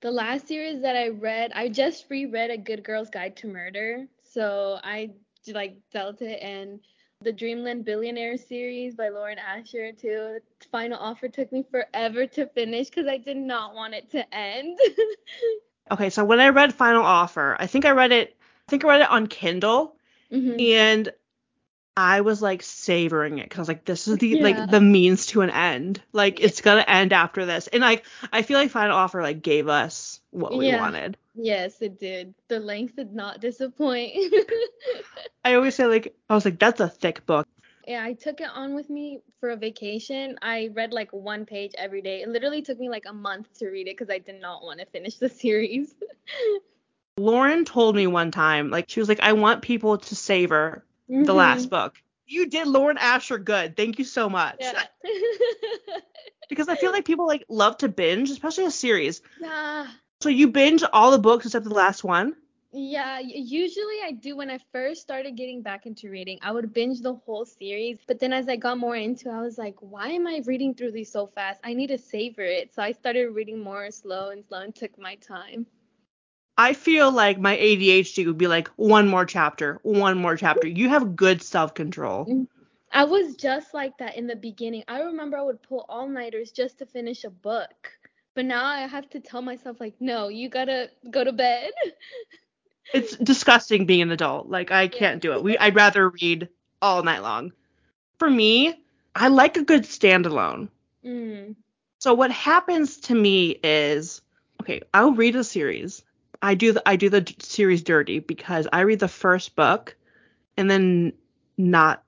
The 0.00 0.10
last 0.10 0.46
series 0.48 0.82
that 0.82 0.96
I 0.96 1.08
read, 1.08 1.52
I 1.54 1.68
just 1.68 2.06
reread 2.10 2.50
A 2.50 2.56
Good 2.58 2.84
Girl's 2.84 3.10
Guide 3.10 3.36
to 3.38 3.46
Murder. 3.48 4.06
So 4.22 4.78
I 4.82 5.12
like 5.48 5.76
dealt 5.92 6.22
it 6.22 6.40
and 6.42 6.80
the 7.22 7.32
Dreamland 7.32 7.84
Billionaire 7.84 8.36
series 8.36 8.94
by 8.94 9.08
Lauren 9.08 9.38
Asher 9.38 9.92
too. 9.92 10.40
The 10.60 10.68
Final 10.70 10.98
Offer 10.98 11.28
took 11.28 11.50
me 11.52 11.64
forever 11.70 12.26
to 12.26 12.46
finish 12.48 12.88
because 12.90 13.06
I 13.06 13.16
did 13.18 13.36
not 13.36 13.74
want 13.74 13.94
it 13.94 14.10
to 14.10 14.34
end. 14.34 14.78
Okay, 15.90 16.10
so 16.10 16.24
when 16.24 16.40
I 16.40 16.48
read 16.48 16.74
Final 16.74 17.02
Offer, 17.04 17.56
I 17.60 17.66
think 17.68 17.84
I 17.84 17.90
read 17.92 18.10
it 18.10 18.36
I 18.68 18.70
think 18.70 18.84
I 18.84 18.88
read 18.88 19.02
it 19.02 19.10
on 19.10 19.28
Kindle 19.28 19.96
Mhm. 20.32 20.60
and 20.60 21.12
I 21.96 22.20
was 22.20 22.42
like 22.42 22.62
savoring 22.62 23.38
it 23.38 23.44
because 23.44 23.58
I 23.58 23.62
was 23.62 23.68
like, 23.68 23.84
this 23.86 24.06
is 24.06 24.18
the 24.18 24.28
Yeah. 24.28 24.42
like 24.42 24.70
the 24.70 24.80
means 24.80 25.26
to 25.26 25.40
an 25.40 25.50
end. 25.50 26.02
Like 26.12 26.40
it's 26.40 26.60
gonna 26.60 26.84
end 26.86 27.12
after 27.12 27.46
this. 27.46 27.68
And 27.68 27.80
like 27.80 28.04
I 28.32 28.42
feel 28.42 28.58
like 28.58 28.70
Final 28.70 28.96
Offer 28.96 29.22
like 29.22 29.42
gave 29.42 29.68
us 29.68 30.20
what 30.30 30.56
we 30.56 30.66
Yeah. 30.66 30.78
wanted. 30.78 31.16
Yes, 31.34 31.80
it 31.80 31.98
did. 31.98 32.34
The 32.48 32.60
length 32.60 32.96
did 32.96 33.14
not 33.14 33.40
disappoint. 33.40 34.12
I 35.44 35.54
always 35.54 35.74
say 35.74 35.86
like 35.86 36.14
I 36.28 36.34
was 36.34 36.44
like, 36.44 36.58
that's 36.58 36.80
a 36.80 36.88
thick 36.88 37.24
book. 37.24 37.46
Yeah, 37.86 38.02
I 38.02 38.14
took 38.14 38.40
it 38.40 38.48
on 38.52 38.74
with 38.74 38.90
me 38.90 39.20
for 39.40 39.50
a 39.50 39.56
vacation. 39.56 40.38
I 40.42 40.70
read 40.74 40.92
like 40.92 41.12
one 41.12 41.46
page 41.46 41.72
every 41.78 42.02
day. 42.02 42.22
It 42.22 42.28
literally 42.28 42.60
took 42.60 42.78
me 42.78 42.90
like 42.90 43.04
a 43.06 43.12
month 43.12 43.56
to 43.60 43.68
read 43.68 43.86
it 43.86 43.96
because 43.96 44.10
I 44.10 44.18
did 44.18 44.40
not 44.40 44.62
want 44.64 44.80
to 44.80 44.86
finish 44.86 45.14
the 45.14 45.28
series. 45.44 45.94
Lauren 47.16 47.64
told 47.64 47.96
me 47.96 48.06
one 48.06 48.32
time, 48.32 48.70
like 48.70 48.90
she 48.90 49.00
was 49.00 49.08
like, 49.08 49.20
I 49.20 49.32
want 49.32 49.62
people 49.62 49.96
to 49.96 50.14
savor 50.14 50.84
the 51.18 51.34
Mhm. 51.34 51.34
last 51.34 51.70
book. 51.70 51.96
You 52.26 52.48
did 52.48 52.66
Lauren 52.66 52.98
Asher 52.98 53.38
good. 53.38 53.76
Thank 53.76 53.98
you 53.98 54.04
so 54.04 54.28
much. 54.28 54.74
Yeah. 54.74 54.86
Because 56.48 56.68
I 56.68 56.76
feel 56.76 56.92
like 56.92 57.04
people 57.04 57.26
like 57.26 57.44
love 57.48 57.78
to 57.78 57.88
binge, 57.88 58.30
especially 58.30 58.64
a 58.66 58.70
series. 58.70 59.22
yeah. 59.38 59.86
So 60.20 60.28
you 60.28 60.48
binge 60.48 60.82
all 60.92 61.10
the 61.10 61.18
books 61.18 61.46
except 61.46 61.64
the 61.64 61.74
last 61.74 62.04
one. 62.04 62.36
Yeah, 62.72 63.18
usually 63.20 63.98
I 64.04 64.12
do 64.12 64.36
when 64.36 64.50
I 64.50 64.58
first 64.72 65.00
started 65.02 65.36
getting 65.36 65.62
back 65.62 65.86
into 65.86 66.10
reading. 66.10 66.38
I 66.42 66.52
would 66.52 66.72
binge 66.72 67.00
the 67.00 67.14
whole 67.14 67.44
series, 67.44 67.98
but 68.06 68.18
then 68.18 68.32
as 68.32 68.48
I 68.48 68.56
got 68.56 68.78
more 68.78 68.96
into 68.96 69.28
it, 69.28 69.32
I 69.32 69.40
was 69.42 69.58
like, 69.58 69.76
why 69.80 70.08
am 70.10 70.26
I 70.26 70.42
reading 70.44 70.74
through 70.74 70.92
these 70.92 71.10
so 71.10 71.26
fast? 71.26 71.60
I 71.64 71.74
need 71.74 71.88
to 71.88 71.98
savor 71.98 72.42
it. 72.42 72.72
So 72.74 72.82
I 72.82 72.92
started 72.92 73.28
reading 73.30 73.60
more 73.60 73.90
slow 73.90 74.30
and 74.30 74.44
slow 74.44 74.60
and 74.60 74.74
took 74.74 74.98
my 74.98 75.16
time. 75.16 75.66
I 76.58 76.72
feel 76.72 77.10
like 77.10 77.38
my 77.38 77.56
ADHD 77.56 78.26
would 78.26 78.38
be 78.38 78.46
like 78.46 78.68
one 78.76 79.08
more 79.08 79.26
chapter, 79.26 79.78
one 79.82 80.18
more 80.18 80.36
chapter. 80.36 80.66
You 80.66 80.88
have 80.88 81.16
good 81.16 81.42
self 81.42 81.74
control. 81.74 82.46
I 82.92 83.04
was 83.04 83.36
just 83.36 83.74
like 83.74 83.98
that 83.98 84.16
in 84.16 84.26
the 84.26 84.36
beginning. 84.36 84.84
I 84.88 85.00
remember 85.00 85.36
I 85.36 85.42
would 85.42 85.62
pull 85.62 85.84
all-nighters 85.88 86.52
just 86.52 86.78
to 86.78 86.86
finish 86.86 87.24
a 87.24 87.30
book. 87.30 87.90
But 88.34 88.46
now 88.46 88.64
I 88.64 88.80
have 88.80 89.08
to 89.10 89.20
tell 89.20 89.42
myself 89.42 89.80
like, 89.80 89.94
no, 90.00 90.28
you 90.28 90.48
gotta 90.48 90.90
go 91.10 91.24
to 91.24 91.32
bed. 91.32 91.72
It's 92.94 93.16
disgusting 93.16 93.84
being 93.84 94.02
an 94.02 94.12
adult. 94.12 94.48
Like 94.48 94.70
I 94.70 94.86
can't 94.86 95.20
do 95.20 95.32
it. 95.32 95.42
We 95.42 95.58
I'd 95.58 95.74
rather 95.74 96.08
read 96.08 96.48
all 96.80 97.02
night 97.02 97.20
long. 97.22 97.52
For 98.18 98.30
me, 98.30 98.80
I 99.14 99.28
like 99.28 99.56
a 99.56 99.64
good 99.64 99.82
standalone. 99.82 100.68
Mm. 101.04 101.56
So 101.98 102.14
what 102.14 102.30
happens 102.30 102.98
to 102.98 103.14
me 103.14 103.58
is, 103.62 104.22
okay, 104.62 104.82
I'll 104.94 105.12
read 105.12 105.34
a 105.34 105.42
series. 105.42 106.02
I 106.46 106.54
do 106.54 106.70
the 106.72 106.88
I 106.88 106.94
do 106.94 107.08
the 107.10 107.26
series 107.40 107.82
dirty 107.82 108.20
because 108.20 108.68
I 108.72 108.82
read 108.82 109.00
the 109.00 109.08
first 109.08 109.56
book 109.56 109.96
and 110.56 110.70
then 110.70 111.12
not 111.58 112.04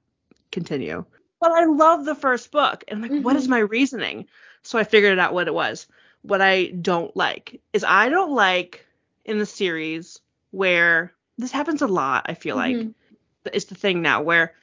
continue. 0.53 1.05
But 1.41 1.51
I 1.51 1.65
love 1.65 2.05
the 2.05 2.15
first 2.15 2.53
book 2.53 2.85
and 2.87 3.05
I'm 3.05 3.11
like, 3.11 3.25
what 3.25 3.35
is 3.35 3.47
Mhm. 3.47 3.51
my 3.51 3.59
reasoning? 3.59 4.27
So 4.63 4.79
I 4.79 4.85
figured 4.85 5.19
out 5.19 5.35
what 5.35 5.49
it 5.49 5.55
was. 5.55 5.89
What 6.23 6.41
I 6.41 6.67
don't 6.67 7.15
like 7.17 7.61
is 7.73 7.83
I 7.83 8.11
don't 8.11 8.31
like 8.33 8.87
in 9.25 9.41
the 9.41 9.47
series 9.47 10.21
where 10.53 11.13
this 11.37 11.51
happens 11.51 11.83
a 11.83 11.89
lot. 11.89 12.27
I 12.29 12.35
feel 12.35 12.55
like 12.55 12.77
Mhm. 12.77 12.95
it's 13.53 13.65
the 13.65 13.75
thing 13.75 14.03
now 14.03 14.23
where 14.23 14.55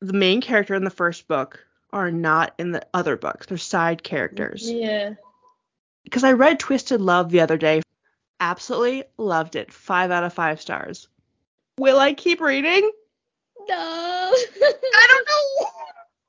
the 0.00 0.14
main 0.14 0.40
character 0.40 0.74
in 0.74 0.84
the 0.84 0.90
first 0.90 1.28
book 1.28 1.62
are 1.92 2.10
not 2.10 2.54
in 2.58 2.72
the 2.72 2.86
other 2.94 3.18
books. 3.18 3.46
They're 3.46 3.58
side 3.58 4.02
characters 4.02 4.70
Yeah. 4.70 5.14
because 6.02 6.24
I 6.24 6.32
read 6.32 6.58
Twisted 6.58 7.02
Love 7.02 7.30
the 7.30 7.40
other 7.40 7.58
day. 7.58 7.82
Absolutely 8.42 9.04
loved 9.18 9.54
it. 9.54 9.72
Five 9.72 10.10
out 10.10 10.24
of 10.24 10.32
five 10.32 10.60
stars. 10.60 11.06
Will 11.78 12.00
I 12.00 12.12
keep 12.12 12.40
reading? 12.40 12.90
No. 13.68 13.76
I 14.34 15.06
don't 15.08 15.28
know. 15.28 15.68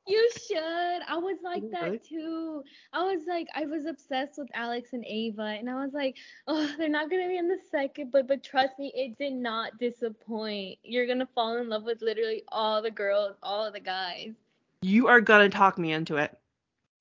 You 0.06 0.30
should. 0.48 1.02
I 1.08 1.18
was 1.18 1.38
like 1.44 1.64
that 1.72 2.06
too. 2.08 2.62
I 2.92 3.02
was 3.02 3.24
like, 3.28 3.48
I 3.56 3.66
was 3.66 3.88
obsessed 3.88 4.38
with 4.38 4.50
Alex 4.54 4.94
and 4.94 5.04
Ava, 5.08 5.56
and 5.58 5.68
I 5.68 5.84
was 5.84 5.94
like, 5.94 6.18
oh, 6.48 6.72
they're 6.78 6.88
not 6.88 7.10
gonna 7.10 7.28
be 7.28 7.38
in 7.38 7.48
the 7.48 7.58
second, 7.72 8.12
but 8.12 8.28
but 8.28 8.44
trust 8.44 8.78
me, 8.78 8.92
it 8.94 9.18
did 9.18 9.34
not 9.34 9.80
disappoint. 9.80 10.78
You're 10.84 11.08
gonna 11.08 11.28
fall 11.34 11.58
in 11.58 11.68
love 11.68 11.84
with 11.84 12.04
literally 12.04 12.44
all 12.50 12.84
the 12.84 12.92
girls, 12.92 13.38
all 13.42 13.72
the 13.72 13.80
guys. 13.80 14.34
You 14.84 15.08
are 15.08 15.20
gonna 15.20 15.50
talk 15.50 15.80
me 15.80 15.92
into 15.92 16.18
it. 16.18 16.38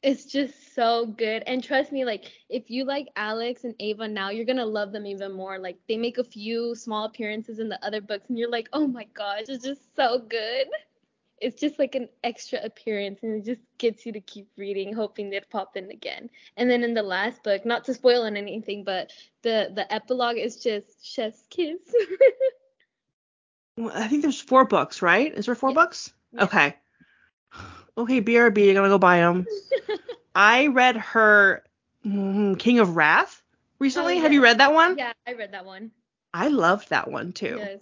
It's 0.02 0.24
just 0.24 0.74
so 0.74 1.06
good. 1.06 1.44
And 1.46 1.62
trust 1.62 1.92
me, 1.92 2.04
like 2.04 2.32
if 2.48 2.70
you 2.70 2.84
like 2.84 3.08
Alex 3.14 3.62
and 3.64 3.74
Ava 3.78 4.08
now, 4.08 4.30
you're 4.30 4.44
gonna 4.44 4.66
love 4.66 4.90
them 4.92 5.06
even 5.06 5.32
more. 5.32 5.58
Like 5.58 5.78
they 5.88 5.96
make 5.96 6.18
a 6.18 6.24
few 6.24 6.74
small 6.74 7.04
appearances 7.04 7.60
in 7.60 7.68
the 7.68 7.84
other 7.86 8.00
books, 8.00 8.28
and 8.28 8.38
you're 8.38 8.50
like, 8.50 8.68
oh 8.72 8.86
my 8.88 9.04
gosh, 9.14 9.44
it's 9.48 9.64
just 9.64 9.94
so 9.94 10.18
good. 10.18 10.66
It's 11.40 11.60
just 11.60 11.78
like 11.78 11.94
an 11.94 12.08
extra 12.24 12.60
appearance, 12.62 13.20
and 13.22 13.34
it 13.36 13.44
just 13.44 13.60
gets 13.78 14.04
you 14.06 14.12
to 14.12 14.20
keep 14.20 14.48
reading, 14.56 14.92
hoping 14.92 15.30
they'd 15.30 15.48
pop 15.50 15.76
in 15.76 15.90
again. 15.90 16.30
And 16.56 16.68
then 16.70 16.82
in 16.84 16.94
the 16.94 17.02
last 17.02 17.42
book, 17.44 17.64
not 17.64 17.84
to 17.84 17.94
spoil 17.94 18.22
on 18.22 18.36
anything, 18.36 18.82
but 18.84 19.12
the 19.42 19.70
the 19.74 19.92
epilogue 19.92 20.36
is 20.36 20.56
just 20.56 21.04
chef's 21.04 21.46
kiss. 21.48 21.78
I 23.94 24.08
think 24.08 24.22
there's 24.22 24.40
four 24.40 24.64
books, 24.64 25.00
right? 25.02 25.32
Is 25.32 25.46
there 25.46 25.54
four 25.54 25.70
Yeah. 25.70 25.74
books? 25.74 26.12
Yeah. 26.32 26.44
Okay. 26.44 26.76
Okay, 27.96 28.20
BRB, 28.20 28.70
I'm 28.70 28.74
gonna 28.76 28.88
go 28.88 28.98
buy 28.98 29.18
them. 29.18 29.46
I 30.34 30.68
read 30.68 30.96
her 30.96 31.62
mm, 32.06 32.58
King 32.58 32.78
of 32.78 32.96
Wrath 32.96 33.42
recently. 33.78 34.18
Oh, 34.18 34.20
Have 34.22 34.32
you 34.32 34.42
read 34.42 34.58
that 34.58 34.72
one? 34.72 34.96
yeah, 34.96 35.12
I 35.26 35.34
read 35.34 35.52
that 35.52 35.66
one. 35.66 35.90
I 36.32 36.48
loved 36.48 36.88
that 36.90 37.10
one 37.10 37.32
too. 37.32 37.56
Yes. 37.58 37.80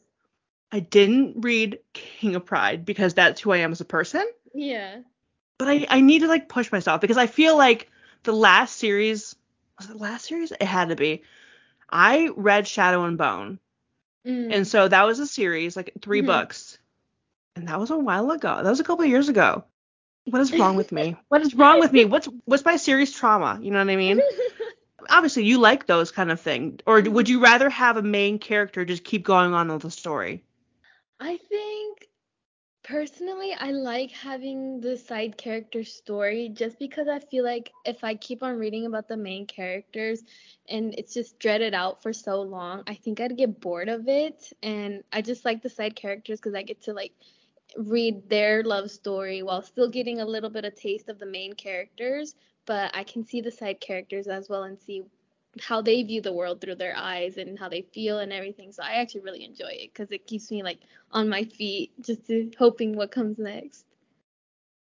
I 0.72 0.80
didn't 0.80 1.40
read 1.42 1.78
King 1.92 2.34
of 2.36 2.44
Pride 2.44 2.84
because 2.84 3.14
that's 3.14 3.40
who 3.40 3.52
I 3.52 3.58
am 3.58 3.72
as 3.72 3.80
a 3.80 3.84
person. 3.84 4.26
Yeah. 4.54 5.00
but 5.58 5.68
I 5.68 5.86
I 5.88 6.00
need 6.00 6.20
to 6.20 6.28
like 6.28 6.48
push 6.48 6.72
myself 6.72 7.00
because 7.00 7.16
I 7.16 7.26
feel 7.26 7.56
like 7.56 7.88
the 8.24 8.32
last 8.32 8.76
series 8.76 9.36
was 9.78 9.88
it 9.88 9.92
the 9.92 9.98
last 9.98 10.26
series? 10.26 10.50
It 10.52 10.62
had 10.62 10.88
to 10.88 10.96
be. 10.96 11.22
I 11.88 12.30
read 12.36 12.66
Shadow 12.68 13.04
and 13.04 13.16
Bone. 13.18 13.58
Mm. 14.26 14.54
And 14.54 14.66
so 14.66 14.86
that 14.88 15.04
was 15.06 15.18
a 15.20 15.26
series, 15.26 15.76
like 15.76 15.92
3 16.02 16.22
Mhm. 16.22 16.26
books. 16.26 16.78
And 17.56 17.68
that 17.68 17.78
was 17.80 17.90
a 17.90 17.98
while 17.98 18.30
ago. 18.30 18.62
That 18.62 18.70
was 18.70 18.80
a 18.80 18.84
couple 18.84 19.04
of 19.04 19.10
years 19.10 19.28
ago. 19.28 19.64
What 20.24 20.40
is 20.40 20.52
wrong 20.52 20.76
with 20.76 20.92
me? 20.92 21.16
What 21.28 21.42
is 21.42 21.54
wrong 21.54 21.80
with 21.80 21.92
me? 21.92 22.04
What's 22.04 22.28
what's 22.44 22.64
my 22.64 22.76
series 22.76 23.12
trauma? 23.12 23.58
You 23.60 23.70
know 23.70 23.78
what 23.78 23.90
I 23.90 23.96
mean? 23.96 24.20
Obviously, 25.10 25.44
you 25.44 25.58
like 25.58 25.86
those 25.86 26.10
kind 26.10 26.30
of 26.30 26.40
thing. 26.40 26.80
Or 26.86 26.96
would 26.96 27.04
mm-hmm. 27.04 27.26
you 27.26 27.42
rather 27.42 27.70
have 27.70 27.96
a 27.96 28.02
main 28.02 28.38
character 28.38 28.84
just 28.84 29.02
keep 29.02 29.24
going 29.24 29.54
on 29.54 29.72
with 29.72 29.82
the 29.82 29.90
story? 29.90 30.44
I 31.18 31.36
think 31.36 32.08
personally 32.82 33.54
I 33.58 33.70
like 33.72 34.10
having 34.10 34.80
the 34.80 34.96
side 34.96 35.36
character 35.36 35.84
story 35.84 36.48
just 36.48 36.78
because 36.78 37.08
I 37.08 37.18
feel 37.18 37.44
like 37.44 37.70
if 37.84 38.02
I 38.02 38.14
keep 38.14 38.42
on 38.42 38.58
reading 38.58 38.86
about 38.86 39.06
the 39.06 39.16
main 39.16 39.46
characters 39.46 40.22
and 40.68 40.94
it's 40.96 41.14
just 41.14 41.38
dreaded 41.38 41.74
out 41.74 42.02
for 42.02 42.12
so 42.12 42.42
long, 42.42 42.82
I 42.86 42.94
think 42.94 43.20
I'd 43.20 43.36
get 43.36 43.60
bored 43.60 43.88
of 43.88 44.08
it 44.08 44.52
and 44.62 45.02
I 45.12 45.22
just 45.22 45.44
like 45.44 45.62
the 45.62 45.70
side 45.70 45.94
characters 45.94 46.40
cuz 46.40 46.54
I 46.54 46.62
get 46.62 46.82
to 46.82 46.92
like 46.92 47.12
read 47.76 48.28
their 48.28 48.62
love 48.62 48.90
story 48.90 49.42
while 49.42 49.62
still 49.62 49.88
getting 49.88 50.20
a 50.20 50.24
little 50.24 50.50
bit 50.50 50.64
of 50.64 50.74
taste 50.74 51.08
of 51.08 51.18
the 51.18 51.26
main 51.26 51.52
characters, 51.54 52.34
but 52.66 52.90
I 52.94 53.04
can 53.04 53.24
see 53.24 53.40
the 53.40 53.50
side 53.50 53.80
characters 53.80 54.26
as 54.28 54.48
well 54.48 54.64
and 54.64 54.78
see 54.78 55.02
how 55.60 55.80
they 55.82 56.02
view 56.02 56.20
the 56.20 56.32
world 56.32 56.60
through 56.60 56.76
their 56.76 56.96
eyes 56.96 57.36
and 57.36 57.58
how 57.58 57.68
they 57.68 57.82
feel 57.82 58.18
and 58.20 58.32
everything. 58.32 58.72
So 58.72 58.82
I 58.82 58.94
actually 59.00 59.22
really 59.22 59.44
enjoy 59.44 59.70
it 59.70 59.92
because 59.92 60.10
it 60.12 60.26
keeps 60.26 60.50
me 60.50 60.62
like 60.62 60.78
on 61.12 61.28
my 61.28 61.44
feet, 61.44 61.92
just 62.00 62.26
to, 62.28 62.50
hoping 62.58 62.96
what 62.96 63.10
comes 63.10 63.38
next. 63.38 63.84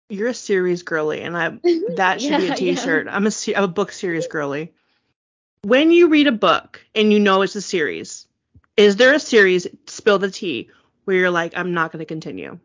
You're 0.10 0.30
a 0.30 0.34
series 0.34 0.84
girly, 0.84 1.22
and 1.22 1.38
I 1.38 1.60
that 1.96 2.22
should 2.22 2.38
be 2.38 2.48
Yeah, 2.48 2.54
a 2.54 2.56
I 2.56 2.56
T-shirt. 2.56 3.08
am. 3.08 3.14
I'm 3.14 3.28
a 3.28 3.32
I'm 3.56 3.64
a 3.64 3.68
book 3.68 3.92
series 3.92 4.28
girly. 4.28 4.74
When 5.64 5.92
you 5.92 6.08
read 6.08 6.28
a 6.28 6.32
book 6.32 6.82
and 6.96 7.12
you 7.12 7.20
know 7.20 7.42
it's 7.42 7.56
a 7.56 7.62
series, 7.62 8.28
is 8.78 8.96
there 8.96 9.14
a 9.14 9.20
series 9.20 9.68
spill 9.88 10.20
the 10.20 10.32
tea 10.32 10.70
where 11.06 11.18
you're 11.18 11.32
like, 11.32 11.54
I'm 11.58 11.74
not 11.74 11.92
going 11.92 12.00
to 12.00 12.06
continue? 12.06 12.60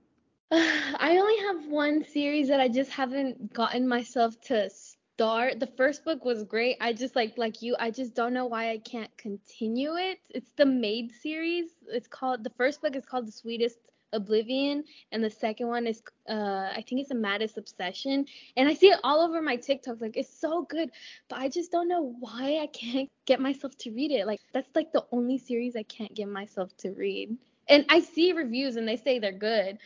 I 0.54 1.16
only 1.18 1.38
have 1.46 1.66
one 1.70 2.04
series 2.04 2.48
that 2.48 2.60
I 2.60 2.68
just 2.68 2.90
haven't 2.90 3.54
gotten 3.54 3.88
myself 3.88 4.38
to 4.42 4.68
start. 4.68 5.58
The 5.58 5.66
first 5.78 6.04
book 6.04 6.26
was 6.26 6.44
great. 6.44 6.76
I 6.78 6.92
just 6.92 7.16
like 7.16 7.38
like 7.38 7.62
you, 7.62 7.74
I 7.80 7.90
just 7.90 8.14
don't 8.14 8.34
know 8.34 8.44
why 8.44 8.68
I 8.68 8.76
can't 8.76 9.16
continue 9.16 9.94
it. 9.94 10.18
It's 10.28 10.50
the 10.58 10.66
Made 10.66 11.10
series. 11.22 11.70
It's 11.88 12.06
called 12.06 12.44
the 12.44 12.50
first 12.50 12.82
book 12.82 12.94
is 12.96 13.06
called 13.06 13.28
The 13.28 13.32
Sweetest 13.32 13.78
Oblivion 14.12 14.84
and 15.10 15.24
the 15.24 15.30
second 15.30 15.68
one 15.68 15.86
is 15.86 16.02
uh 16.28 16.68
I 16.76 16.84
think 16.86 17.00
it's 17.00 17.12
a 17.12 17.14
Maddest 17.14 17.56
Obsession. 17.56 18.26
And 18.58 18.68
I 18.68 18.74
see 18.74 18.88
it 18.88 19.00
all 19.04 19.20
over 19.22 19.40
my 19.40 19.56
TikToks 19.56 20.02
like 20.02 20.18
it's 20.18 20.38
so 20.38 20.66
good, 20.68 20.90
but 21.30 21.38
I 21.38 21.48
just 21.48 21.72
don't 21.72 21.88
know 21.88 22.14
why 22.20 22.58
I 22.60 22.66
can't 22.66 23.08
get 23.24 23.40
myself 23.40 23.74
to 23.78 23.90
read 23.90 24.10
it. 24.10 24.26
Like 24.26 24.40
that's 24.52 24.68
like 24.74 24.92
the 24.92 25.06
only 25.12 25.38
series 25.38 25.76
I 25.76 25.84
can't 25.84 26.12
get 26.12 26.28
myself 26.28 26.76
to 26.78 26.90
read. 26.90 27.38
And 27.68 27.86
I 27.88 28.00
see 28.00 28.34
reviews 28.34 28.76
and 28.76 28.86
they 28.86 28.96
say 28.96 29.18
they're 29.18 29.32
good, 29.32 29.78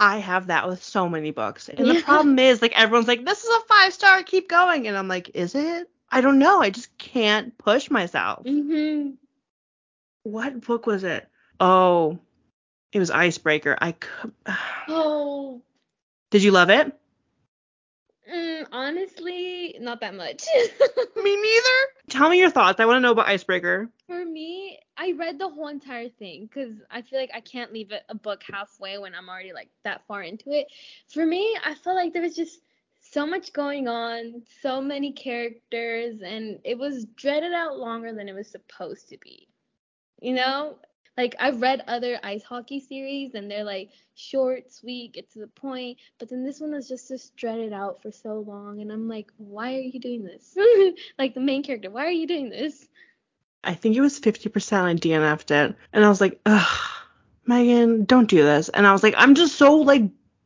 I 0.00 0.18
have 0.18 0.48
that 0.48 0.68
with 0.68 0.82
so 0.82 1.08
many 1.08 1.30
books. 1.30 1.68
And 1.68 1.86
Yeah. 1.86 1.92
the 1.94 2.02
problem 2.02 2.38
is, 2.38 2.60
like, 2.60 2.72
everyone's 2.78 3.06
like, 3.08 3.24
this 3.24 3.44
is 3.44 3.50
a 3.56 3.60
five 3.66 3.92
star, 3.92 4.22
keep 4.22 4.48
going. 4.48 4.88
And 4.88 4.96
I'm 4.96 5.08
like, 5.08 5.30
is 5.34 5.54
it? 5.54 5.88
I 6.10 6.20
don't 6.20 6.38
know. 6.38 6.60
I 6.60 6.70
just 6.70 6.96
can't 6.98 7.56
push 7.56 7.90
myself. 7.90 8.44
Mhm. 8.44 9.16
What 10.24 10.60
book 10.60 10.86
was 10.86 11.04
it? 11.04 11.28
Oh, 11.60 12.18
it 12.92 12.98
was 12.98 13.10
Icebreaker. 13.10 13.76
I 13.80 13.92
cou- 13.92 14.32
Oh, 14.88 15.62
Did 16.30 16.42
you 16.42 16.50
love 16.50 16.70
it? 16.70 16.92
Mm, 18.32 18.66
honestly, 18.72 19.76
not 19.80 20.00
that 20.00 20.14
much. 20.14 20.44
Me 21.16 21.36
neither. 21.36 21.78
Tell 22.08 22.28
me 22.28 22.38
your 22.38 22.50
thoughts. 22.50 22.80
I 22.80 22.86
want 22.86 22.96
to 22.96 23.00
know 23.00 23.12
about 23.12 23.28
Icebreaker. 23.28 23.88
For 24.06 24.24
me, 24.24 24.78
I 24.96 25.12
read 25.12 25.38
the 25.38 25.48
whole 25.48 25.68
entire 25.68 26.08
thing 26.08 26.46
because 26.46 26.74
I 26.90 27.02
feel 27.02 27.18
like 27.18 27.30
I 27.34 27.40
can't 27.40 27.72
leave 27.72 27.92
it 27.92 28.02
a 28.08 28.14
book 28.14 28.42
halfway 28.50 28.98
when 28.98 29.14
I'm 29.14 29.28
already 29.28 29.52
like 29.52 29.68
that 29.84 30.06
far 30.06 30.22
into 30.22 30.50
it. 30.50 30.66
For 31.08 31.24
me, 31.24 31.56
I 31.64 31.74
felt 31.74 31.96
like 31.96 32.12
there 32.12 32.22
was 32.22 32.36
just 32.36 32.60
so 33.00 33.26
much 33.26 33.52
going 33.52 33.88
on, 33.88 34.42
so 34.62 34.80
many 34.80 35.12
characters, 35.12 36.20
and 36.22 36.58
it 36.64 36.78
was 36.78 37.04
dreaded 37.16 37.52
out 37.52 37.78
longer 37.78 38.12
than 38.12 38.28
it 38.28 38.34
was 38.34 38.48
supposed 38.48 39.08
to 39.10 39.18
be. 39.18 39.48
You 40.20 40.34
know? 40.34 40.76
Like 41.16 41.34
I've 41.38 41.60
read 41.60 41.84
other 41.88 42.18
ice 42.22 42.42
hockey 42.42 42.80
series 42.80 43.34
and 43.34 43.50
they're 43.50 43.64
like 43.64 43.90
short, 44.14 44.72
sweet, 44.72 45.12
get 45.12 45.30
to 45.32 45.40
the 45.40 45.46
point, 45.46 45.98
but 46.18 46.28
then 46.30 46.44
this 46.44 46.60
one 46.60 46.72
was 46.72 46.88
just 46.88 47.08
just 47.08 47.36
dreaded 47.36 47.72
out 47.72 48.00
for 48.02 48.10
so 48.10 48.40
long 48.46 48.80
and 48.80 48.90
I'm 48.90 49.08
like, 49.08 49.30
why 49.36 49.74
are 49.74 49.80
you 49.80 50.00
doing 50.00 50.24
this? 50.24 50.56
like 51.18 51.34
the 51.34 51.40
main 51.40 51.62
character, 51.62 51.90
why 51.90 52.06
are 52.06 52.10
you 52.10 52.26
doing 52.26 52.48
this? 52.50 52.88
I 53.64 53.74
think 53.74 53.96
it 53.96 54.00
was 54.00 54.18
50% 54.20 54.82
I 54.84 54.94
DNF'd 54.94 55.50
it. 55.50 55.76
And 55.92 56.04
I 56.04 56.08
was 56.08 56.20
like, 56.20 56.40
ugh, 56.46 56.80
Megan, 57.46 58.04
don't 58.04 58.28
do 58.28 58.42
this. 58.42 58.68
And 58.70 58.86
I 58.86 58.92
was 58.92 59.02
like, 59.02 59.14
I'm 59.16 59.34
just 59.34 59.56
so, 59.56 59.76
like, 59.76 60.02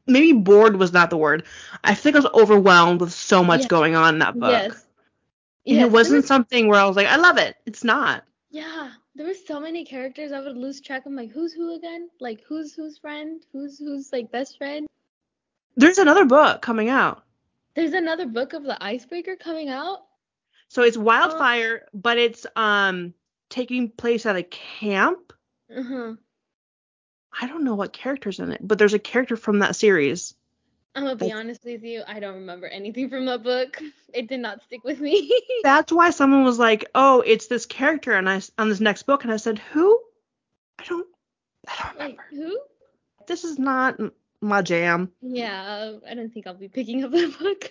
maybe 0.07 0.33
bored 0.33 0.77
was 0.77 0.93
not 0.93 1.11
the 1.11 1.17
word. 1.17 1.45
I 1.85 1.95
think 1.95 2.17
I 2.17 2.21
was 2.21 2.31
overwhelmed 2.35 3.01
with 3.01 3.13
so 3.13 3.43
much 3.43 3.63
Yeah. 3.63 3.69
going 3.69 3.97
on 3.97 4.15
in 4.15 4.19
that 4.21 4.39
book. 4.39 4.51
Yes. 4.51 4.87
And 5.67 5.79
Yes, 5.79 5.87
it 5.87 5.91
wasn't 5.93 6.25
something 6.27 6.69
where 6.69 6.81
I 6.81 6.87
was 6.87 6.97
like, 6.97 7.07
I 7.09 7.17
love 7.17 7.39
it. 7.39 7.57
It's 7.67 7.85
not. 7.85 8.25
yeah, 8.51 8.93
there 9.17 9.27
were 9.27 9.35
so 9.35 9.59
many 9.59 9.85
characters 9.85 10.31
I 10.31 10.41
would 10.41 10.57
lose 10.57 10.81
track 10.81 11.07
of 11.07 11.13
like 11.13 11.31
who's 11.31 11.55
who 11.55 11.75
again? 11.75 12.11
Like 12.21 12.43
who's 12.47 12.75
whose 12.75 12.99
friend? 12.99 13.43
Who's 13.53 13.79
who's 13.79 14.13
like 14.13 14.31
best 14.31 14.59
friend? 14.59 14.87
There's 15.75 15.99
another 15.99 16.27
book 16.27 16.61
coming 16.61 16.91
out. 16.91 17.25
There's 17.75 17.93
another 17.93 18.27
book 18.27 18.53
of 18.53 18.63
the 18.63 18.83
icebreaker 18.83 19.37
coming 19.37 19.69
out. 19.69 20.01
So 20.69 20.83
it's 20.83 20.97
Wildfire, 20.97 21.87
but 21.95 22.19
it's 22.19 22.47
um 22.57 23.15
taking 23.49 23.91
place 23.91 24.27
at 24.27 24.37
a 24.37 24.43
camp. 24.43 25.33
Uh-huh. 25.75 26.15
I 27.41 27.47
don't 27.47 27.65
know 27.65 27.75
what 27.75 27.93
character's 27.93 28.39
in 28.39 28.53
it, 28.53 28.61
but 28.63 28.79
there's 28.79 28.95
a 28.95 28.99
character 28.99 29.37
from 29.37 29.61
that 29.61 29.77
series. 29.77 30.35
I'm 30.97 31.03
gonna 31.03 31.17
be 31.17 31.31
honest 31.31 31.62
with 31.62 31.83
you, 31.83 32.03
I 32.09 32.21
don't 32.21 32.37
remember 32.37 32.67
anything 32.67 33.11
from 33.11 33.26
that 33.26 33.43
book. 33.43 33.79
It 34.15 34.29
did 34.29 34.41
not 34.41 34.62
stick 34.62 34.83
with 34.83 34.99
me. 34.99 35.31
That's 35.62 35.93
why 35.93 36.09
someone 36.09 36.43
was 36.43 36.59
like, 36.59 36.87
"Oh, 36.95 37.21
it's 37.21 37.49
this 37.49 37.67
character," 37.67 38.15
and 38.15 38.26
I 38.26 38.41
on 38.57 38.71
this 38.71 38.81
next 38.81 39.03
book, 39.03 39.23
and 39.23 39.31
I 39.31 39.37
said, 39.37 39.59
"Who? 39.59 40.00
I 40.79 40.85
don't, 40.85 41.07
I 41.69 41.83
don't 41.83 41.99
like 41.99 42.19
remember. 42.31 42.50
who? 42.50 42.61
This 43.26 43.45
is 43.45 43.59
not 43.59 44.00
my 44.41 44.62
jam. 44.62 45.12
Yeah, 45.21 45.99
I 46.09 46.15
don't 46.15 46.33
think 46.33 46.47
I'll 46.47 46.55
be 46.55 46.69
picking 46.69 47.05
up 47.05 47.11
that 47.12 47.38
book. 47.38 47.71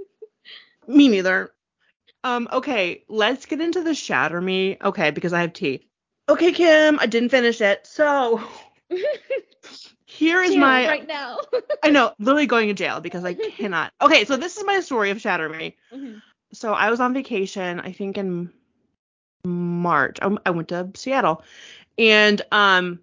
Me 0.88 1.08
neither." 1.08 1.52
Um. 2.24 2.48
Okay, 2.50 3.04
let's 3.10 3.44
get 3.44 3.60
into 3.60 3.82
the 3.82 3.94
Shatter 3.94 4.40
Me. 4.40 4.78
Okay, 4.82 5.10
because 5.10 5.34
I 5.34 5.42
have 5.42 5.52
tea. 5.52 5.86
Okay, 6.26 6.52
Kim, 6.52 6.98
I 7.00 7.04
didn't 7.04 7.28
finish 7.28 7.60
it. 7.60 7.86
So 7.86 8.40
here 10.20 10.42
is 10.42 10.54
my. 10.54 10.86
right 10.86 11.08
now. 11.08 11.38
I 11.82 11.88
know, 11.90 12.12
literally 12.18 12.46
going 12.46 12.68
to 12.68 12.74
jail 12.74 13.00
because 13.00 13.24
I 13.24 13.34
cannot. 13.34 13.92
Okay, 14.02 14.24
so 14.26 14.36
this 14.36 14.56
is 14.58 14.64
my 14.64 14.80
story 14.80 15.10
of 15.10 15.20
Shatter 15.20 15.48
Me. 15.48 15.76
Mhm. 15.92 16.20
so 16.52 16.72
I 16.74 16.90
was 16.90 17.00
on 17.00 17.14
vacation, 17.14 17.80
I 17.80 17.92
think 17.92 18.18
in 18.18 18.50
March. 19.44 20.18
I, 20.20 20.36
I 20.44 20.50
went 20.50 20.68
to 20.68 20.90
Seattle, 20.94 21.42
and 21.98 22.40
um, 22.52 23.00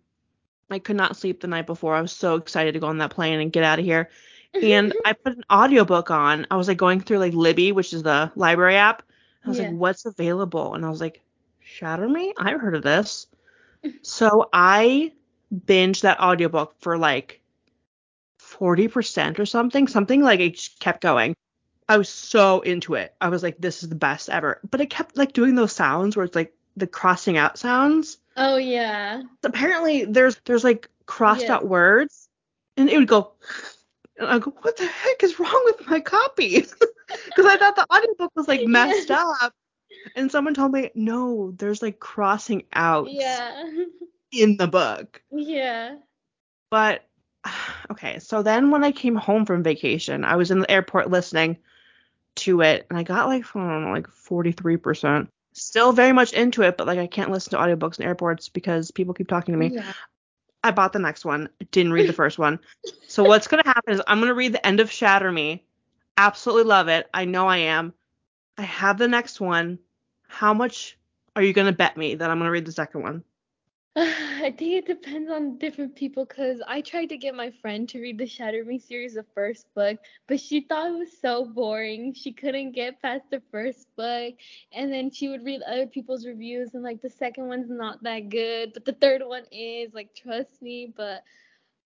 I 0.69 0.79
could 0.79 0.95
not 0.95 1.17
sleep 1.17 1.41
the 1.41 1.47
night 1.47 1.65
before. 1.65 1.95
I 1.95 2.01
was 2.01 2.11
so 2.11 2.35
excited 2.35 2.73
to 2.73 2.79
go 2.79 2.87
on 2.87 2.99
that 2.99 3.11
plane 3.11 3.39
and 3.39 3.51
get 3.51 3.63
out 3.63 3.79
of 3.79 3.85
here. 3.85 4.09
And 4.53 4.93
I 5.05 5.13
put 5.13 5.35
an 5.37 5.43
audiobook 5.51 6.11
on. 6.11 6.45
I 6.51 6.55
was 6.55 6.67
like 6.67 6.77
going 6.77 7.01
through 7.01 7.19
like 7.19 7.33
Libby, 7.33 7.71
which 7.71 7.93
is 7.93 8.03
the 8.03 8.31
library 8.35 8.75
app. 8.75 9.01
I 9.45 9.49
was 9.49 9.57
Yeah. 9.59 9.69
like, 9.69 9.75
what's 9.77 10.05
available? 10.05 10.75
And 10.75 10.85
I 10.85 10.89
was 10.89 11.01
like, 11.01 11.21
Shatter 11.61 12.07
Me? 12.07 12.33
I've 12.37 12.61
heard 12.61 12.75
of 12.75 12.83
this. 12.83 13.27
so 14.03 14.49
I 14.53 15.13
binged 15.53 16.01
that 16.01 16.19
audiobook 16.19 16.75
for 16.79 16.97
like 16.97 17.41
40% 18.39 19.39
or 19.39 19.45
something. 19.45 19.87
Something 19.87 20.21
like 20.21 20.39
it 20.39 20.55
just 20.55 20.79
kept 20.79 21.01
going. 21.01 21.35
I 21.89 21.97
was 21.97 22.09
so 22.09 22.61
into 22.61 22.95
it. 22.95 23.15
I 23.21 23.29
was 23.29 23.43
like, 23.43 23.57
this 23.59 23.81
is 23.83 23.89
the 23.89 23.95
best 23.95 24.29
ever. 24.29 24.59
But 24.69 24.81
it 24.81 24.89
kept 24.89 25.17
like 25.17 25.33
doing 25.33 25.55
those 25.55 25.71
sounds 25.71 26.15
where 26.15 26.25
it's 26.25 26.35
like 26.35 26.53
the 26.75 26.87
crossing 26.87 27.37
out 27.37 27.57
sounds. 27.57 28.17
oh 28.35 28.57
yeah. 28.57 29.23
Apparently 29.43 30.05
there's 30.05 30.37
there's 30.45 30.63
like 30.63 30.89
crossed 31.05 31.41
Yes. 31.41 31.49
out 31.49 31.67
words. 31.67 32.27
And 32.75 32.89
it 32.89 32.97
would 32.97 33.07
go 33.07 33.31
and 34.19 34.27
I 34.27 34.39
go, 34.39 34.51
what 34.61 34.77
the 34.77 34.85
heck 34.85 35.23
is 35.23 35.39
wrong 35.39 35.61
with 35.65 35.87
my 35.87 35.99
copy? 35.99 36.65
Because 37.25 37.45
I 37.45 37.55
thought 37.55 37.77
the 37.77 37.87
audiobook 37.89 38.33
was 38.35 38.49
like 38.49 38.65
messed 38.67 39.09
up. 39.11 39.53
And 40.17 40.29
someone 40.29 40.53
told 40.53 40.73
me, 40.73 40.91
no, 40.93 41.51
there's 41.51 41.81
like 41.81 41.99
crossing 42.01 42.63
out 42.73 43.09
Yeah. 43.09 43.63
in 44.31 44.57
the 44.57 44.67
book. 44.67 45.21
yeah. 45.31 45.95
But 46.69 47.05
okay, 47.91 48.19
so 48.19 48.43
then 48.43 48.71
when 48.71 48.83
I 48.83 48.91
came 48.91 49.15
home 49.15 49.45
from 49.45 49.63
vacation, 49.63 50.23
I 50.23 50.35
was 50.35 50.51
in 50.51 50.59
the 50.59 50.71
airport 50.71 51.09
listening 51.09 51.57
to 52.37 52.61
it, 52.61 52.85
and 52.89 52.97
I 52.97 53.03
got 53.03 53.27
like 53.27 53.45
I 53.55 53.59
don't 53.59 53.85
know, 53.85 53.91
like 53.91 54.07
43%. 54.07 55.27
Still 55.53 55.91
very 55.91 56.11
much 56.11 56.33
into 56.33 56.61
it, 56.61 56.77
but 56.77 56.87
like 56.87 56.99
I 56.99 57.07
can't 57.07 57.31
listen 57.31 57.51
to 57.51 57.57
audiobooks 57.57 57.99
in 57.99 58.05
airports 58.05 58.49
because 58.49 58.91
people 58.91 59.13
keep 59.13 59.27
talking 59.27 59.53
to 59.53 59.59
me. 59.59 59.71
Yeah. 59.73 59.93
I 60.63 60.71
bought 60.71 60.93
the 60.93 60.99
next 60.99 61.25
one. 61.25 61.49
Didn't 61.71 61.93
read 61.93 62.07
the 62.07 62.13
first 62.21 62.37
one. 62.37 62.59
So 63.07 63.23
what's 63.23 63.47
gonna 63.47 63.65
happen 63.65 63.93
is 63.93 64.01
I'm 64.05 64.19
gonna 64.19 64.33
read 64.33 64.53
the 64.53 64.65
end 64.65 64.79
of 64.79 64.91
Shatter 64.91 65.31
Me. 65.31 65.63
Absolutely 66.17 66.65
love 66.65 66.87
it. 66.87 67.07
I 67.13 67.25
know 67.25 67.47
I 67.47 67.57
am. 67.57 67.93
I 68.57 68.63
have 68.63 68.97
the 68.97 69.07
next 69.07 69.39
one. 69.39 69.79
How 70.27 70.53
much 70.53 70.97
are 71.35 71.41
you 71.41 71.53
gonna 71.53 71.71
bet 71.71 71.97
me 71.97 72.15
that 72.15 72.29
I'm 72.29 72.37
gonna 72.37 72.51
read 72.51 72.65
the 72.65 72.71
second 72.71 73.01
one? 73.01 73.23
I 74.43 74.53
think 74.57 74.73
it 74.75 74.85
depends 74.87 75.31
on 75.31 75.57
different 75.57 75.95
people 75.95 76.25
because 76.25 76.61
I 76.67 76.81
tried 76.81 77.09
to 77.09 77.17
get 77.17 77.35
my 77.35 77.51
friend 77.51 77.89
to 77.89 77.99
read 78.01 78.19
the 78.19 78.27
Shatter 78.27 78.63
Me 78.65 78.79
series, 78.79 79.15
the 79.15 79.25
first 79.35 79.73
book, 79.75 79.97
but 80.27 80.39
she 80.39 80.61
thought 80.61 80.91
it 80.91 80.99
was 80.99 81.17
so 81.19 81.45
boring. 81.45 82.13
She 82.13 82.33
couldn't 82.33 82.73
get 82.73 83.01
past 83.01 83.29
the 83.31 83.41
first 83.51 83.87
book, 83.97 84.35
and 84.71 84.93
then 84.93 85.11
she 85.11 85.29
would 85.29 85.45
read 85.45 85.61
other 85.63 85.87
people's 85.87 86.27
reviews, 86.27 86.75
and 86.75 86.83
like 86.83 87.01
the 87.01 87.09
second 87.09 87.47
one's 87.47 87.69
not 87.71 88.03
that 88.03 88.29
good, 88.29 88.73
but 88.73 88.85
the 88.85 88.93
third 88.93 89.23
one 89.25 89.45
is. 89.51 89.93
Like, 89.93 90.15
trust 90.15 90.61
me, 90.61 90.93
but 90.95 91.23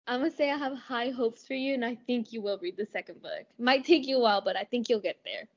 I'm 0.08 0.20
gonna 0.22 0.32
say 0.32 0.52
I 0.52 0.58
have 0.58 0.78
high 0.78 1.10
hopes 1.12 1.48
for 1.48 1.56
you, 1.56 1.74
and 1.74 1.86
I 1.86 1.96
think 1.96 2.34
you 2.34 2.42
will 2.42 2.60
read 2.60 2.78
the 2.78 2.86
second 2.86 3.22
book. 3.24 3.46
Might 3.60 3.86
take 3.86 4.08
you 4.08 4.18
a 4.18 4.22
while, 4.22 4.42
but 4.42 4.58
I 4.58 4.66
think 4.66 4.90
you'll 4.90 5.02
get 5.02 5.20
there. 5.26 5.50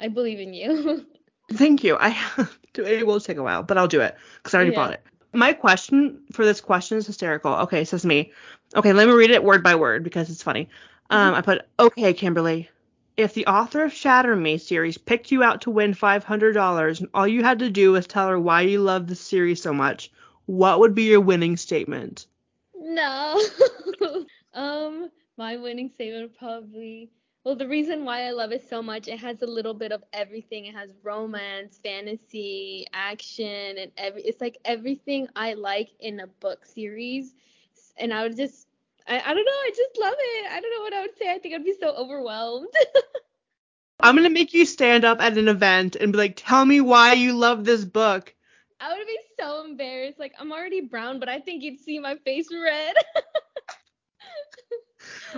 I 0.00 0.08
believe 0.08 0.40
in 0.40 0.54
you. 0.54 1.06
Thank 1.52 1.84
you. 1.84 1.96
I 1.98 2.08
have 2.10 2.58
to, 2.74 2.84
it 2.84 3.06
will 3.06 3.20
take 3.20 3.38
a 3.38 3.42
while, 3.42 3.62
but 3.62 3.78
I'll 3.78 3.88
do 3.88 4.00
it 4.00 4.16
because 4.36 4.54
I 4.54 4.58
already 4.58 4.70
Yeah. 4.70 4.80
bought 4.80 4.92
it. 4.92 5.02
My 5.32 5.52
question 5.52 6.22
for 6.32 6.44
this 6.44 6.60
question 6.60 6.98
is 6.98 7.06
hysterical. 7.06 7.52
Okay, 7.52 7.84
says 7.84 8.04
me. 8.04 8.32
Okay, 8.74 8.92
let 8.92 9.06
me 9.06 9.14
read 9.14 9.30
it 9.30 9.44
word 9.44 9.62
by 9.62 9.74
word 9.74 10.02
because 10.04 10.30
it's 10.30 10.42
funny. 10.42 10.68
Um, 11.10 11.34
I 11.34 11.40
put, 11.40 11.66
okay, 11.78 12.12
Kimberly, 12.12 12.68
if 13.16 13.34
the 13.34 13.46
author 13.46 13.84
of 13.84 13.92
Shatter 13.92 14.36
Me 14.36 14.58
series 14.58 14.96
picked 14.98 15.32
you 15.32 15.42
out 15.42 15.62
to 15.62 15.70
win 15.70 15.92
$500 15.94 17.00
and 17.00 17.08
all 17.14 17.26
you 17.26 17.42
had 17.42 17.58
to 17.60 17.70
do 17.70 17.92
was 17.92 18.06
tell 18.06 18.28
her 18.28 18.38
why 18.38 18.62
you 18.62 18.80
love 18.80 19.06
the 19.06 19.14
series 19.14 19.62
so 19.62 19.72
much, 19.72 20.10
what 20.46 20.80
would 20.80 20.94
be 20.94 21.04
your 21.04 21.20
winning 21.20 21.56
statement? 21.56 22.26
No. 22.74 23.40
um, 24.54 25.10
my 25.36 25.56
winning 25.56 25.90
statement 25.94 26.22
would 26.22 26.38
probably 26.38 27.10
well, 27.48 27.56
the 27.56 27.66
reason 27.66 28.04
why 28.04 28.24
I 28.26 28.32
love 28.32 28.52
it 28.52 28.68
so 28.68 28.82
much, 28.82 29.08
it 29.08 29.18
has 29.20 29.40
a 29.40 29.46
little 29.46 29.72
bit 29.72 29.90
of 29.90 30.04
everything. 30.12 30.66
It 30.66 30.74
has 30.74 30.90
romance, 31.02 31.80
fantasy, 31.82 32.86
action, 32.92 33.78
and 33.78 33.90
every 33.96 34.20
it's 34.24 34.42
like 34.42 34.58
everything 34.66 35.28
I 35.34 35.54
like 35.54 35.88
in 35.98 36.20
a 36.20 36.26
book 36.26 36.66
series. 36.66 37.32
And 37.96 38.12
I 38.12 38.24
would 38.24 38.36
just 38.36 38.68
I, 39.06 39.14
I 39.20 39.32
don't 39.32 39.46
know, 39.46 39.50
I 39.50 39.70
just 39.74 39.98
love 39.98 40.14
it. 40.18 40.52
I 40.52 40.60
don't 40.60 40.70
know 40.76 40.82
what 40.82 40.92
I 40.92 41.00
would 41.00 41.16
say. 41.16 41.32
I 41.32 41.38
think 41.38 41.54
I'd 41.54 41.64
be 41.64 41.74
so 41.80 41.88
overwhelmed. 41.96 42.68
I'm 44.00 44.14
gonna 44.14 44.28
make 44.28 44.52
you 44.52 44.66
stand 44.66 45.06
up 45.06 45.22
at 45.22 45.38
an 45.38 45.48
event 45.48 45.96
and 45.96 46.12
be 46.12 46.18
like, 46.18 46.34
tell 46.36 46.66
me 46.66 46.82
why 46.82 47.14
you 47.14 47.32
love 47.32 47.64
this 47.64 47.82
book. 47.82 48.34
I 48.78 48.94
would 48.94 49.06
be 49.06 49.18
so 49.40 49.64
embarrassed. 49.64 50.18
Like 50.18 50.34
I'm 50.38 50.52
already 50.52 50.82
brown, 50.82 51.18
but 51.18 51.30
I 51.30 51.40
think 51.40 51.62
you'd 51.62 51.80
see 51.80 51.98
my 51.98 52.16
face 52.16 52.48
red. 52.52 52.94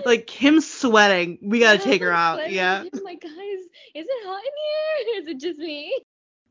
Like 0.05 0.27
Kim's 0.27 0.71
sweating. 0.71 1.37
We 1.41 1.59
gotta 1.59 1.79
Yeah, 1.79 1.83
take 1.83 2.01
her 2.01 2.11
out. 2.11 2.37
sweating. 2.37 2.55
Yeah. 2.55 2.83
I'm 2.93 3.03
like, 3.03 3.21
guys, 3.21 3.31
is 3.33 4.05
it 4.07 4.25
hot 4.25 4.41
in 4.43 4.51
here? 5.15 5.21
Is 5.21 5.27
it 5.27 5.39
just 5.39 5.57
me? 5.59 5.93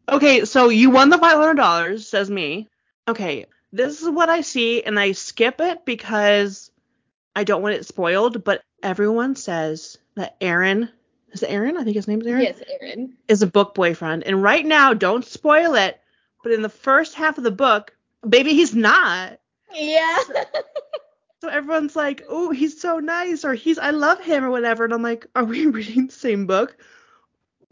Okay, 0.09 0.45
so 0.45 0.69
you 0.69 0.91
won 0.91 1.11
the 1.11 1.19
five 1.19 1.37
hundred 1.37 1.55
dollars, 1.57 2.09
says 2.09 2.31
me. 2.31 2.69
Okay, 3.09 3.47
this 3.73 4.03
is 4.03 4.09
what 4.09 4.29
I 4.29 4.41
see, 4.41 4.83
and 4.83 4.99
I 4.99 5.13
skip 5.13 5.61
it 5.61 5.85
because 5.85 6.71
I 7.37 7.45
don't 7.45 7.63
want 7.63 7.75
it 7.77 7.87
spoiled. 7.87 8.43
But 8.45 8.63
everyone 8.83 9.37
says 9.37 9.99
that 10.17 10.37
Aaron 10.41 10.91
is 11.33 11.43
it 11.43 11.51
Aaron? 11.51 11.77
I 11.77 11.85
think 11.85 11.97
his 11.97 12.09
name's 12.09 12.27
Aaron. 12.27 12.43
Yes, 12.43 12.61
Aaron. 12.81 13.17
Is 13.29 13.43
a 13.43 13.47
book 13.47 13.75
boyfriend, 13.75 14.25
and 14.25 14.43
right 14.43 14.65
now, 14.65 14.95
don't 14.95 15.25
spoil 15.25 15.75
it. 15.75 16.01
But 16.43 16.53
in 16.53 16.63
the 16.63 16.69
first 16.69 17.15
half 17.15 17.39
of 17.39 17.45
the 17.45 17.51
book, 17.51 17.95
baby, 18.29 18.55
he's 18.55 18.75
not. 18.75 19.39
Yeah. 19.73 20.19
So 21.43 21.49
everyone's 21.49 21.97
like, 21.97 22.25
"Oh, 22.29 22.51
he's 22.51 22.81
so 22.81 22.99
nice," 22.99 23.45
or 23.45 23.55
"He's 23.55 23.79
I 23.79 23.91
love 23.91 24.21
him," 24.21 24.45
or 24.45 24.51
whatever. 24.51 24.85
And 24.85 24.93
I'm 24.93 25.03
like, 25.03 25.27
"Are 25.35 25.45
we 25.45 25.67
reading 25.79 26.07
the 26.09 26.13
same 26.13 26.47
book?" 26.47 26.77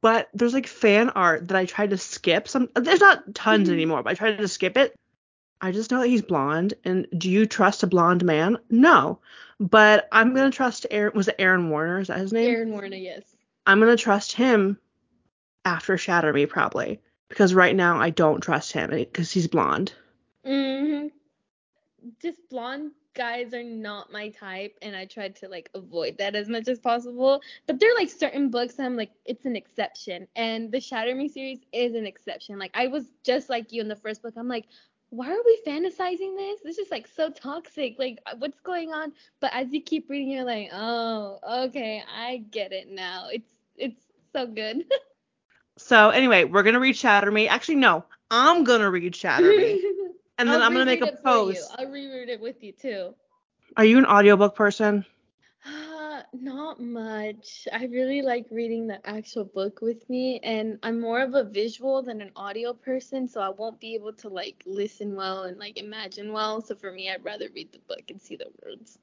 But 0.01 0.29
there's 0.33 0.55
like 0.55 0.67
fan 0.67 1.11
art 1.11 1.49
that 1.49 1.57
I 1.57 1.65
tried 1.67 1.91
to 1.91 1.99
skip. 1.99 2.49
Some 2.49 2.69
there's 2.75 3.01
not 3.01 3.35
tons 3.35 3.69
Mhm. 3.69 3.73
anymore, 3.73 4.03
but 4.03 4.11
I 4.11 4.15
tried 4.15 4.39
to 4.39 4.49
skip 4.49 4.77
it. 4.77 4.95
I 5.61 5.73
just 5.73 5.91
know 5.91 6.01
that 6.01 6.09
he's 6.09 6.23
blonde. 6.23 6.75
And 6.85 7.07
do 7.17 7.29
you 7.31 7.47
trust 7.47 7.83
a 7.83 7.89
blonde 7.89 8.25
man? 8.25 8.59
No. 8.71 9.19
But 9.59 10.09
I'm 10.13 10.35
gonna 10.35 10.53
trust 10.53 10.87
Aaron. 10.91 11.13
Was 11.17 11.29
it 11.29 11.35
Aaron 11.39 11.69
Warner? 11.69 11.99
Is 11.99 12.09
that 12.09 12.19
his 12.21 12.33
name? 12.33 12.49
Aaron 12.55 12.71
Warner, 12.71 12.97
yes. 12.97 13.23
I'm 13.67 13.81
gonna 13.81 13.97
trust 13.97 14.33
him 14.33 14.79
after 15.65 15.99
Shatter 15.99 16.33
Me 16.33 16.47
probably 16.47 17.01
because 17.29 17.53
right 17.53 17.75
now 17.75 17.99
I 18.01 18.11
don't 18.11 18.41
trust 18.41 18.73
him 18.73 18.91
because 18.91 19.31
he's 19.33 19.49
blonde. 19.49 19.93
hmm 20.45 21.09
Just 22.23 22.39
blonde 22.49 22.93
guys 23.15 23.53
are 23.55 23.63
not 23.65 24.13
my 24.13 24.29
type, 24.31 24.77
and 24.83 24.95
I 24.97 25.05
tried 25.07 25.37
to 25.37 25.49
like 25.49 25.71
avoid 25.75 26.19
that 26.19 26.35
as 26.35 26.49
much 26.49 26.69
as 26.69 26.79
possible. 26.79 27.41
But 27.67 27.81
there 27.81 27.91
are 27.91 27.97
like 27.97 28.11
certain 28.11 28.51
books 28.51 28.79
I'm 28.79 28.97
like, 28.97 29.11
it's 29.25 29.45
an 29.45 29.57
exception, 29.57 30.27
and 30.37 30.71
the 30.73 30.81
Shatter 30.81 31.15
Me 31.15 31.29
series 31.29 31.61
is 31.73 31.95
an 31.95 32.07
exception. 32.07 32.59
Like 32.59 32.73
I 32.75 32.87
was 32.89 33.11
just 33.25 33.49
like 33.49 33.73
you 33.73 33.81
in 33.81 33.89
the 33.89 33.97
first 33.97 34.23
book. 34.23 34.35
I'm 34.37 34.49
like, 34.49 34.67
why 35.11 35.31
are 35.31 35.43
we 35.45 35.61
fantasizing 35.67 36.37
this? 36.37 36.61
This 36.63 36.79
is 36.79 36.91
like 36.91 37.07
so 37.07 37.31
toxic. 37.31 37.97
Like 37.99 38.19
uh, 38.27 38.35
what's 38.39 38.61
going 38.61 38.93
on? 38.93 39.13
But 39.41 39.53
as 39.55 39.73
you 39.73 39.81
keep 39.83 40.09
reading, 40.11 40.31
you're 40.31 40.45
like, 40.45 40.71
oh, 40.73 41.39
okay, 41.67 42.03
I 42.15 42.45
get 42.51 42.73
it 42.73 42.91
now. 42.91 43.29
It's 43.33 43.53
it's 43.77 44.03
so 44.33 44.47
good. 44.47 44.85
So 45.79 46.11
anyway, 46.11 46.45
we're 46.45 46.63
gonna 46.63 46.81
read 46.81 46.97
Shatter 46.97 47.31
Me. 47.31 47.49
Actually, 47.49 47.77
no, 47.77 48.05
I'm 48.31 48.65
gonna 48.65 48.91
read 48.91 49.15
Shatter 49.15 49.53
Me, 49.55 49.81
and 50.39 50.49
then 50.49 50.61
I'll 50.61 50.67
I'm 50.67 50.73
gonna 50.73 50.87
make 50.87 51.03
a 51.03 51.09
post. 51.23 51.71
I'll 51.79 51.87
reread 51.91 52.29
it 52.29 52.41
with 52.41 52.63
you 52.63 52.73
too. 52.73 53.15
Are 53.77 53.85
you 53.85 53.99
an 53.99 54.07
audiobook 54.07 54.55
person? 54.55 55.05
Uh, 55.67 56.23
not 56.33 56.81
much. 56.81 57.69
I 57.73 57.85
really 57.87 58.23
like 58.23 58.47
reading 58.51 58.87
the 58.87 59.07
actual 59.07 59.45
book 59.45 59.81
with 59.83 60.09
me, 60.09 60.41
and 60.43 60.79
I'm 60.83 61.01
more 61.01 61.21
of 61.21 61.35
a 61.35 61.45
visual 61.45 62.03
than 62.03 62.21
an 62.21 62.33
audio 62.37 62.73
person, 62.73 63.29
so 63.29 63.41
I 63.41 63.51
won't 63.51 63.81
be 63.81 63.95
able 63.95 64.13
to 64.15 64.29
like 64.29 64.63
listen 64.67 65.15
well 65.17 65.45
and 65.45 65.59
like 65.59 65.79
imagine 65.79 66.33
well. 66.33 66.61
So 66.63 66.75
for 66.75 66.91
me, 66.93 67.11
I'd 67.11 67.25
rather 67.25 67.49
read 67.55 67.73
the 67.73 67.81
book 67.81 68.11
and 68.11 68.21
see 68.21 68.37
the 68.37 68.51
words. 68.65 68.99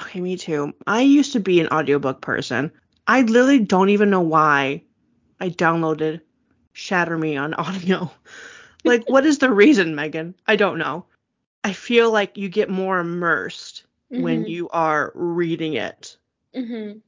Okay, 0.00 0.20
me 0.20 0.36
too. 0.36 0.72
I 0.86 1.02
used 1.02 1.32
to 1.32 1.40
be 1.40 1.60
an 1.60 1.68
audiobook 1.68 2.20
person. 2.20 2.72
I 3.06 3.22
literally 3.22 3.58
don't 3.60 3.90
even 3.90 4.10
know 4.10 4.20
why 4.20 4.84
I 5.40 5.48
downloaded 5.50 6.20
Shatter 6.72 7.16
Me 7.18 7.36
on 7.36 7.54
audio. 7.54 8.10
Like, 8.84 9.08
what 9.08 9.24
is 9.26 9.38
the 9.38 9.50
reason, 9.50 9.94
Megan? 9.94 10.34
I 10.46 10.56
don't 10.56 10.78
know. 10.78 11.06
I 11.64 11.72
feel 11.72 12.10
like 12.10 12.36
you 12.36 12.48
get 12.48 12.68
more 12.70 12.98
immersed 12.98 13.84
when 14.14 14.44
Mhm. 14.44 14.48
you 14.48 14.68
are 14.70 15.12
reading 15.14 15.74
it. 15.74 16.16
Mhm. 16.54 17.02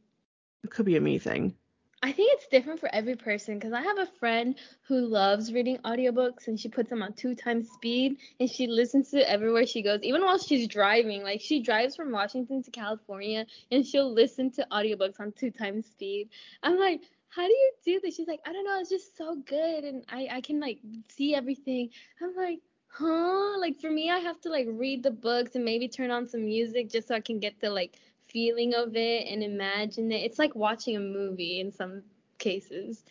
It 0.64 0.70
could 0.70 0.86
be 0.86 0.96
a 0.96 1.00
me 1.00 1.18
thing. 1.18 1.56
I 2.02 2.12
think 2.12 2.30
it's 2.34 2.46
different 2.48 2.80
for 2.80 2.92
every 2.94 3.16
person 3.16 3.58
because 3.58 3.72
I 3.72 3.80
have 3.80 3.98
a 3.98 4.06
friend 4.06 4.56
who 4.82 5.00
loves 5.06 5.52
reading 5.52 5.78
audiobooks 5.78 6.48
and 6.48 6.58
she 6.60 6.68
puts 6.68 6.90
them 6.90 7.02
on 7.02 7.14
two 7.14 7.34
times 7.34 7.70
speed 7.70 8.18
and 8.38 8.48
she 8.50 8.66
listens 8.66 9.10
to 9.10 9.20
it 9.20 9.26
everywhere 9.26 9.66
she 9.66 9.82
goes, 9.82 10.00
even 10.02 10.22
while 10.22 10.38
she's 10.38 10.68
driving. 10.68 11.22
Like 11.22 11.40
she 11.40 11.60
drives 11.60 11.96
from 11.96 12.10
Washington 12.12 12.62
to 12.62 12.70
California 12.70 13.46
and 13.70 13.86
she'll 13.86 14.12
listen 14.12 14.50
to 14.52 14.66
audiobooks 14.70 15.20
on 15.20 15.32
two 15.32 15.50
times 15.50 15.86
speed. 15.86 16.28
I'm 16.62 16.78
like, 16.78 17.00
how 17.34 17.46
do 17.46 17.52
you 17.52 17.72
do 17.84 18.00
this? 18.00 18.14
She's 18.14 18.28
like, 18.28 18.40
I 18.46 18.52
don't 18.52 18.64
know, 18.64 18.78
it's 18.80 18.90
just 18.90 19.16
so 19.16 19.36
good 19.36 19.84
and 19.84 20.04
I, 20.08 20.28
I 20.30 20.40
can 20.40 20.60
like 20.60 20.78
see 21.08 21.34
everything. 21.34 21.90
I'm 22.22 22.34
like, 22.36 22.60
huh? 22.88 23.58
Like 23.58 23.80
for 23.80 23.90
me, 23.90 24.10
I 24.10 24.18
have 24.18 24.40
to 24.42 24.50
like 24.50 24.66
read 24.70 25.02
the 25.02 25.10
books 25.10 25.54
and 25.54 25.64
maybe 25.64 25.88
turn 25.88 26.10
on 26.10 26.28
some 26.28 26.44
music 26.44 26.90
just 26.90 27.08
so 27.08 27.14
I 27.14 27.20
can 27.20 27.40
get 27.40 27.60
the 27.60 27.70
like 27.70 27.96
feeling 28.28 28.74
of 28.74 28.96
it 28.96 29.26
and 29.28 29.42
imagine 29.42 30.12
it. 30.12 30.22
It's 30.22 30.38
like 30.38 30.54
watching 30.54 30.96
a 30.96 31.00
movie 31.00 31.60
in 31.60 31.72
some 31.72 32.02
cases. 32.38 33.02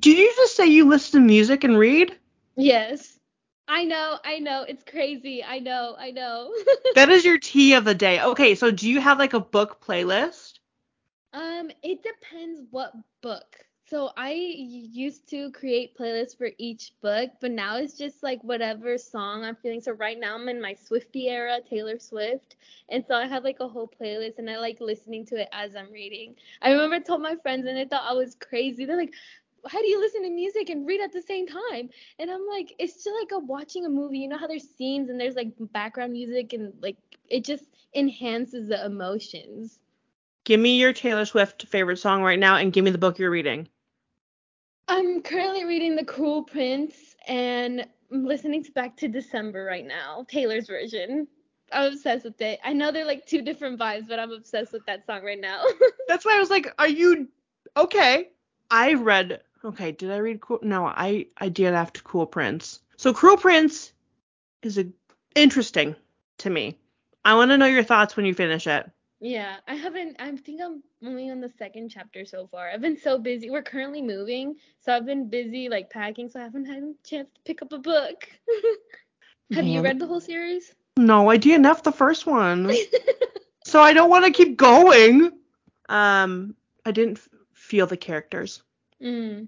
Did 0.00 0.18
you 0.18 0.32
just 0.36 0.56
say 0.56 0.66
you 0.66 0.88
listen 0.88 1.20
to 1.20 1.26
music 1.26 1.64
and 1.64 1.78
read? 1.78 2.16
Yes. 2.56 3.18
I 3.68 3.84
know, 3.84 4.18
I 4.24 4.38
know. 4.38 4.64
It's 4.66 4.84
crazy. 4.84 5.44
I 5.44 5.58
know, 5.58 5.96
I 5.98 6.12
know. 6.12 6.52
That 6.94 7.10
is 7.10 7.24
your 7.24 7.38
tea 7.38 7.74
of 7.74 7.84
the 7.84 7.94
day. 7.94 8.20
Okay, 8.22 8.54
so 8.54 8.70
do 8.70 8.88
you 8.88 9.00
have 9.00 9.18
like 9.18 9.34
a 9.34 9.40
book 9.40 9.84
playlist? 9.84 10.60
um, 11.32 11.70
it 11.82 12.02
depends 12.02 12.62
what 12.70 12.92
book. 13.20 13.65
So 13.88 14.10
I 14.16 14.32
used 14.32 15.28
to 15.30 15.52
create 15.52 15.96
playlists 15.96 16.36
for 16.36 16.50
each 16.58 16.92
book, 17.02 17.30
but 17.40 17.52
now 17.52 17.76
it's 17.76 17.96
just 17.96 18.20
like 18.20 18.42
whatever 18.42 18.98
song 18.98 19.44
I'm 19.44 19.54
feeling. 19.54 19.80
So 19.80 19.92
right 19.92 20.18
now 20.18 20.34
I'm 20.34 20.48
in 20.48 20.60
my 20.60 20.74
Swifty 20.74 21.28
era, 21.28 21.60
Taylor 21.70 21.96
Swift, 22.00 22.56
and 22.88 23.04
so 23.06 23.14
I 23.14 23.28
have 23.28 23.44
like 23.44 23.60
a 23.60 23.68
whole 23.68 23.88
playlist 23.88 24.38
and 24.38 24.50
I 24.50 24.58
like 24.58 24.80
listening 24.80 25.24
to 25.26 25.40
it 25.40 25.48
as 25.52 25.76
I'm 25.76 25.92
reading. 25.92 26.34
I 26.62 26.72
remember 26.72 26.96
I 26.96 26.98
told 26.98 27.22
my 27.22 27.36
friends 27.36 27.64
and 27.68 27.76
they 27.76 27.84
thought 27.84 28.02
I 28.04 28.12
was 28.12 28.34
crazy. 28.34 28.86
They're 28.86 28.96
like, 28.96 29.14
how 29.68 29.80
do 29.80 29.86
you 29.86 30.00
listen 30.00 30.24
to 30.24 30.30
music 30.30 30.68
and 30.68 30.84
read 30.84 31.00
at 31.00 31.12
the 31.12 31.22
same 31.22 31.46
time? 31.46 31.88
And 32.18 32.28
I'm 32.28 32.44
like, 32.48 32.74
it's 32.80 33.04
just 33.04 33.16
like 33.20 33.30
a 33.32 33.38
watching 33.38 33.86
a 33.86 33.88
movie. 33.88 34.18
You 34.18 34.28
know 34.28 34.38
how 34.38 34.48
there's 34.48 34.68
scenes 34.68 35.10
and 35.10 35.20
there's 35.20 35.36
like 35.36 35.52
background 35.60 36.12
music 36.12 36.52
and 36.54 36.72
like 36.82 36.96
it 37.28 37.44
just 37.44 37.66
enhances 37.94 38.68
the 38.68 38.84
emotions. 38.84 39.78
Give 40.44 40.58
me 40.58 40.76
your 40.80 40.92
Taylor 40.92 41.24
Swift 41.24 41.66
favorite 41.68 41.98
song 41.98 42.22
right 42.22 42.38
now 42.38 42.56
and 42.56 42.72
give 42.72 42.84
me 42.84 42.90
the 42.90 42.98
book 42.98 43.20
you're 43.20 43.30
reading. 43.30 43.68
I'm 44.88 45.20
currently 45.22 45.64
reading 45.64 45.96
The 45.96 46.04
Cruel 46.04 46.44
Prince 46.44 46.94
and 47.26 47.84
I'm 48.12 48.24
listening 48.24 48.62
to 48.64 48.72
Back 48.72 48.96
to 48.98 49.08
December 49.08 49.64
right 49.64 49.84
now, 49.84 50.24
Taylor's 50.28 50.68
version. 50.68 51.26
I'm 51.72 51.92
obsessed 51.92 52.24
with 52.24 52.40
it. 52.40 52.60
I 52.64 52.72
know 52.72 52.92
they're 52.92 53.04
like 53.04 53.26
two 53.26 53.42
different 53.42 53.80
vibes, 53.80 54.06
but 54.06 54.20
I'm 54.20 54.30
obsessed 54.30 54.72
with 54.72 54.86
that 54.86 55.04
song 55.04 55.24
right 55.24 55.40
now. 55.40 55.64
That's 56.08 56.24
why 56.24 56.36
I 56.36 56.38
was 56.38 56.50
like, 56.50 56.72
are 56.78 56.88
you 56.88 57.28
okay? 57.76 58.30
I 58.70 58.94
read. 58.94 59.40
Okay, 59.64 59.90
did 59.90 60.12
I 60.12 60.18
read 60.18 60.40
Cool? 60.40 60.60
No, 60.62 60.86
I 60.86 61.26
I 61.38 61.48
did 61.48 61.74
after 61.74 62.00
Cool 62.02 62.26
Prince. 62.26 62.78
So 62.96 63.12
Cruel 63.12 63.36
Prince 63.36 63.92
is 64.62 64.78
a 64.78 64.86
interesting 65.34 65.96
to 66.38 66.50
me. 66.50 66.78
I 67.24 67.34
want 67.34 67.50
to 67.50 67.58
know 67.58 67.66
your 67.66 67.82
thoughts 67.82 68.16
when 68.16 68.26
you 68.26 68.34
finish 68.34 68.68
it. 68.68 68.88
Yeah, 69.20 69.56
I 69.66 69.74
haven't. 69.74 70.16
I 70.18 70.30
think 70.36 70.60
I'm 70.62 70.82
only 71.04 71.30
on 71.30 71.40
the 71.40 71.50
second 71.58 71.88
chapter 71.90 72.24
so 72.24 72.46
far. 72.46 72.68
I've 72.68 72.80
been 72.80 72.98
so 72.98 73.18
busy. 73.18 73.50
We're 73.50 73.62
currently 73.62 74.02
moving, 74.02 74.56
so 74.80 74.94
I've 74.94 75.06
been 75.06 75.28
busy 75.30 75.68
like 75.68 75.90
packing, 75.90 76.28
so 76.28 76.40
I 76.40 76.44
haven't 76.44 76.66
had 76.66 76.82
a 76.82 76.92
chance 77.04 77.28
to 77.34 77.40
pick 77.44 77.62
up 77.62 77.72
a 77.72 77.78
book. 77.78 78.28
Have 79.52 79.64
you 79.64 79.80
read 79.80 79.98
the 80.00 80.06
whole 80.06 80.20
series? 80.20 80.74
No, 80.98 81.30
I 81.30 81.38
DNF 81.38 81.82
the 81.82 81.92
first 81.92 82.26
one, 82.26 82.72
so 83.64 83.80
I 83.80 83.92
don't 83.92 84.10
want 84.10 84.24
to 84.24 84.32
keep 84.32 84.56
going. 84.56 85.30
Um, 85.88 86.56
I 86.84 86.90
didn't 86.90 87.18
f- 87.18 87.28
feel 87.54 87.86
the 87.86 87.96
characters. 87.96 88.62
mm. 89.02 89.46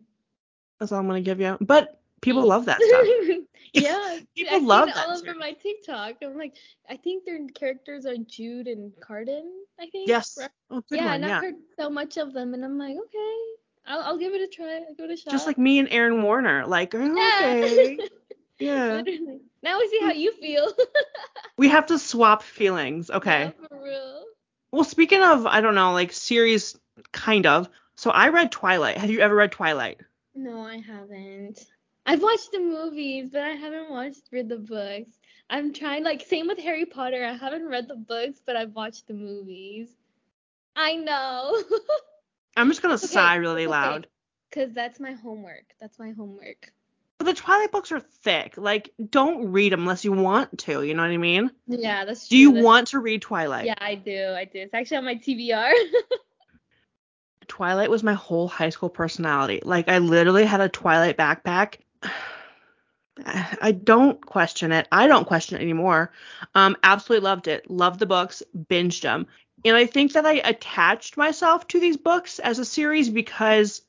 That's 0.78 0.92
all 0.92 1.00
I'm 1.00 1.08
gonna 1.08 1.20
give 1.20 1.40
you. 1.40 1.58
But 1.60 1.97
people 2.20 2.46
love 2.46 2.66
that 2.66 2.80
stuff. 2.80 3.06
yeah, 3.74 4.18
People 4.36 4.56
I've 4.56 4.62
love 4.62 4.88
seen 4.88 4.94
that 4.94 5.06
all 5.06 5.12
over 5.12 5.24
series. 5.24 5.38
my 5.40 5.52
TikTok. 5.52 6.16
I'm 6.22 6.36
like, 6.36 6.56
I 6.88 6.96
think 6.96 7.24
their 7.24 7.38
characters 7.54 8.06
are 8.06 8.16
Jude 8.16 8.66
and 8.66 8.92
Cardan. 9.00 9.44
I 9.80 9.86
think. 9.90 10.08
Yes. 10.08 10.36
right? 10.38 10.50
Oh, 10.70 10.82
yeah, 10.90 11.04
one. 11.06 11.14
and 11.14 11.24
Yeah. 11.24 11.36
I've 11.36 11.42
heard 11.42 11.54
so 11.78 11.90
much 11.90 12.16
of 12.16 12.32
them, 12.32 12.54
and 12.54 12.64
I'm 12.64 12.78
like, 12.78 12.96
okay, 12.96 13.34
I'll, 13.86 14.00
I'll 14.00 14.18
give 14.18 14.34
it 14.34 14.40
a 14.40 14.48
try. 14.48 14.76
I'll 14.88 14.94
give 14.94 15.10
it 15.10 15.12
a 15.12 15.16
shot. 15.16 15.30
Just 15.30 15.46
like 15.46 15.58
me 15.58 15.78
and 15.78 15.88
Aaron 15.90 16.22
Warner. 16.22 16.66
Like, 16.66 16.94
oh, 16.94 17.14
yeah. 17.16 17.40
okay. 17.64 17.98
Yeah. 18.60 18.94
Literally. 18.94 19.38
Now 19.62 19.78
we 19.78 19.88
see 19.88 20.00
how 20.00 20.10
you 20.10 20.32
feel. 20.32 20.72
We 21.58 21.68
have 21.68 21.86
to 21.86 21.98
swap 21.98 22.42
feelings. 22.42 23.08
Okay. 23.08 23.52
Yeah, 23.60 23.68
for 23.68 23.84
real. 23.84 24.24
Well, 24.72 24.82
speaking 24.82 25.22
of, 25.22 25.46
I 25.46 25.60
don't 25.60 25.76
know, 25.76 25.92
like 25.92 26.12
series, 26.12 26.76
kind 27.12 27.46
of. 27.46 27.68
So 27.96 28.10
I 28.10 28.30
read 28.30 28.50
Twilight. 28.50 28.98
Have 28.98 29.10
you 29.10 29.20
ever 29.20 29.34
read 29.34 29.52
Twilight? 29.52 30.00
No, 30.34 30.60
I 30.60 30.78
haven't. 30.78 31.64
I've 32.08 32.22
watched 32.22 32.52
the 32.52 32.60
movies, 32.60 33.28
but 33.30 33.42
I 33.42 33.50
haven't 33.50 33.90
watched 33.90 34.22
read 34.32 34.48
the 34.48 34.56
books. 34.56 35.10
I'm 35.50 35.74
trying 35.74 36.04
like 36.04 36.22
same 36.26 36.46
with 36.46 36.58
Harry 36.58 36.86
Potter. 36.86 37.22
I 37.22 37.34
haven't 37.34 37.68
read 37.68 37.86
the 37.86 37.96
books, 37.96 38.40
but 38.44 38.56
I've 38.56 38.74
watched 38.74 39.06
the 39.06 39.14
movies. 39.14 39.88
I 40.74 40.94
know. 40.96 41.62
I'm 42.56 42.68
just 42.68 42.80
gonna 42.80 42.94
Okay, 42.94 43.06
sigh 43.06 43.34
really 43.36 43.64
okay. 43.64 43.70
loud. 43.70 44.06
Cause 44.52 44.72
that's 44.72 44.98
my 44.98 45.12
homework. 45.12 45.74
That's 45.80 45.98
my 45.98 46.12
homework. 46.12 46.72
But 47.18 47.26
the 47.26 47.34
Twilight 47.34 47.72
books 47.72 47.92
are 47.92 48.00
thick. 48.00 48.54
Like, 48.56 48.94
don't 49.10 49.52
read 49.52 49.72
them 49.72 49.80
unless 49.82 50.04
you 50.04 50.12
want 50.12 50.60
to. 50.60 50.82
You 50.82 50.94
know 50.94 51.02
what 51.02 51.10
I 51.10 51.16
mean? 51.18 51.50
Yeah, 51.66 52.04
that's 52.06 52.26
true. 52.28 52.36
Do 52.36 52.38
you 52.40 52.48
that's- 52.52 52.64
want 52.64 52.86
to 52.88 53.00
read 53.00 53.20
Twilight? 53.20 53.66
Yeah, 53.66 53.74
I 53.78 53.96
do. 53.96 54.28
I 54.36 54.44
do. 54.46 54.60
It's 54.60 54.72
actually 54.72 54.96
on 54.98 55.04
my 55.04 55.16
TBR. 55.16 55.72
Twilight 57.48 57.90
was 57.90 58.02
my 58.02 58.12
whole 58.14 58.46
high 58.46 58.68
school 58.70 58.88
personality. 58.90 59.60
Like, 59.64 59.88
I 59.88 59.98
literally 59.98 60.44
had 60.44 60.60
a 60.60 60.68
Twilight 60.68 61.16
backpack. 61.16 61.76
I 63.26 63.72
don't 63.72 64.24
question 64.24 64.72
it. 64.72 64.86
I 64.92 65.06
don't 65.06 65.26
question 65.26 65.58
it 65.58 65.62
anymore. 65.62 66.12
Um, 66.54 66.76
absolutely 66.82 67.24
loved 67.24 67.48
it. 67.48 67.70
Loved 67.70 67.98
the 67.98 68.06
books. 68.06 68.42
Binged 68.56 69.02
them. 69.02 69.26
And 69.64 69.76
I 69.76 69.86
think 69.86 70.12
that 70.12 70.24
I 70.24 70.34
attached 70.34 71.16
myself 71.16 71.66
to 71.68 71.80
these 71.80 71.96
books 71.96 72.38
as 72.38 72.58
a 72.58 72.64
series 72.64 73.08
because 73.08 73.82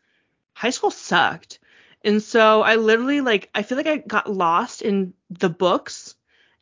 high 0.53 0.71
school 0.71 0.91
sucked. 0.91 1.59
And 2.03 2.23
so 2.23 2.61
I 2.61 2.75
literally 2.75 3.21
like 3.21 3.49
I 3.53 3.63
feel 3.63 3.77
like 3.77 3.87
I 3.87 3.97
got 3.97 4.31
lost 4.31 4.81
in 4.81 5.13
the 5.29 5.49
books 5.49 6.15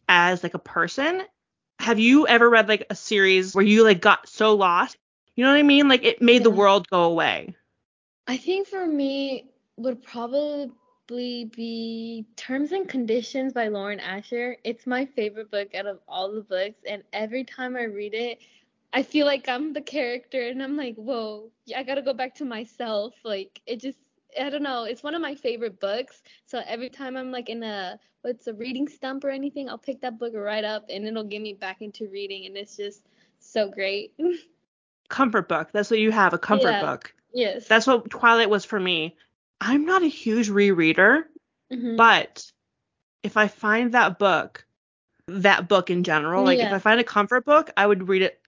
as 0.10 0.44
like 0.44 0.56
a 0.56 0.60
person. 0.60 1.24
Have 1.80 2.00
you 2.00 2.28
ever 2.28 2.50
read 2.50 2.68
like 2.68 2.88
a 2.90 2.96
series 2.96 3.56
where 3.56 3.64
you 3.64 3.84
like 3.84 4.02
got 4.02 4.28
so 4.28 4.56
lost? 4.56 4.98
You 5.36 5.46
know 5.46 5.52
what 5.52 5.60
I 5.60 5.64
mean? 5.64 5.88
Like 5.88 6.04
it 6.04 6.22
made 6.22 6.44
the 6.44 6.50
world 6.50 6.90
go 6.90 7.04
away. 7.04 7.56
I 8.26 8.38
think 8.38 8.68
for 8.68 8.86
me 8.86 9.46
would 9.78 10.04
probably 10.04 10.72
be 11.08 12.26
Terms 12.36 12.72
and 12.72 12.88
Conditions 12.88 13.54
by 13.54 13.68
Lauren 13.70 14.00
Asher. 14.00 14.58
It's 14.64 14.86
my 14.86 15.06
favorite 15.06 15.50
book 15.52 15.74
out 15.76 15.86
of 15.86 16.00
all 16.08 16.32
the 16.32 16.42
books, 16.42 16.82
and 16.88 17.04
every 17.14 17.44
time 17.44 17.76
I 17.76 17.84
read 17.84 18.14
it, 18.14 18.40
I 18.94 19.04
feel 19.04 19.26
like 19.26 19.48
I'm 19.48 19.74
the 19.74 19.82
character, 19.82 20.48
and 20.48 20.62
I'm 20.62 20.78
like, 20.78 20.96
whoa, 20.96 21.50
I 21.76 21.84
gotta 21.84 22.02
go 22.02 22.14
back 22.14 22.36
to 22.36 22.46
myself. 22.46 23.14
Like 23.24 23.62
it 23.66 23.80
just, 23.80 23.98
I 24.40 24.50
don't 24.50 24.64
know. 24.64 24.84
It's 24.84 25.04
one 25.04 25.16
of 25.16 25.22
my 25.22 25.36
favorite 25.36 25.80
books. 25.80 26.22
So 26.46 26.62
every 26.66 26.90
time 26.90 27.18
I'm 27.18 27.32
like 27.32 27.50
in 27.50 27.64
a 27.64 28.00
what's 28.22 28.48
a 28.48 28.54
reading 28.54 28.88
stump 28.88 29.24
or 29.24 29.30
anything, 29.30 29.70
I'll 29.70 29.78
pick 29.78 30.02
that 30.02 30.20
book 30.20 30.34
right 30.36 30.64
up, 30.64 30.86
and 30.90 31.06
it'll 31.06 31.24
get 31.24 31.42
me 31.42 31.54
back 31.54 31.82
into 31.82 32.08
reading, 32.10 32.46
and 32.46 32.58
it's 32.58 32.76
just 32.78 33.04
so 33.40 33.70
great. 33.70 34.14
Comfort 35.10 35.48
book. 35.48 35.70
That's 35.72 35.90
what 35.90 36.00
you 36.00 36.12
have, 36.12 36.34
a 36.34 36.38
comfort 36.38 36.68
Yeah. 36.70 36.82
book. 36.82 37.14
yes. 37.34 37.68
That's 37.68 37.88
what 37.88 38.10
Twilight 38.10 38.50
was 38.50 38.66
for 38.66 38.80
me. 38.80 39.16
I'm 39.60 39.86
not 39.86 40.04
a 40.04 40.08
huge 40.08 40.50
rereader, 40.50 41.24
Mhm. 41.72 41.98
but 41.98 42.52
if 43.24 43.38
I 43.38 43.48
find 43.48 43.94
that 43.94 44.20
book, 44.20 44.66
that 45.28 45.68
book 45.68 45.90
in 45.90 46.04
general, 46.04 46.44
like 46.44 46.60
if 46.60 46.72
I 46.72 46.80
find 46.80 47.00
a 47.00 47.04
comfort 47.04 47.46
book, 47.46 47.72
I 47.76 47.86
would 47.86 48.08
read 48.08 48.22
it 48.22 48.40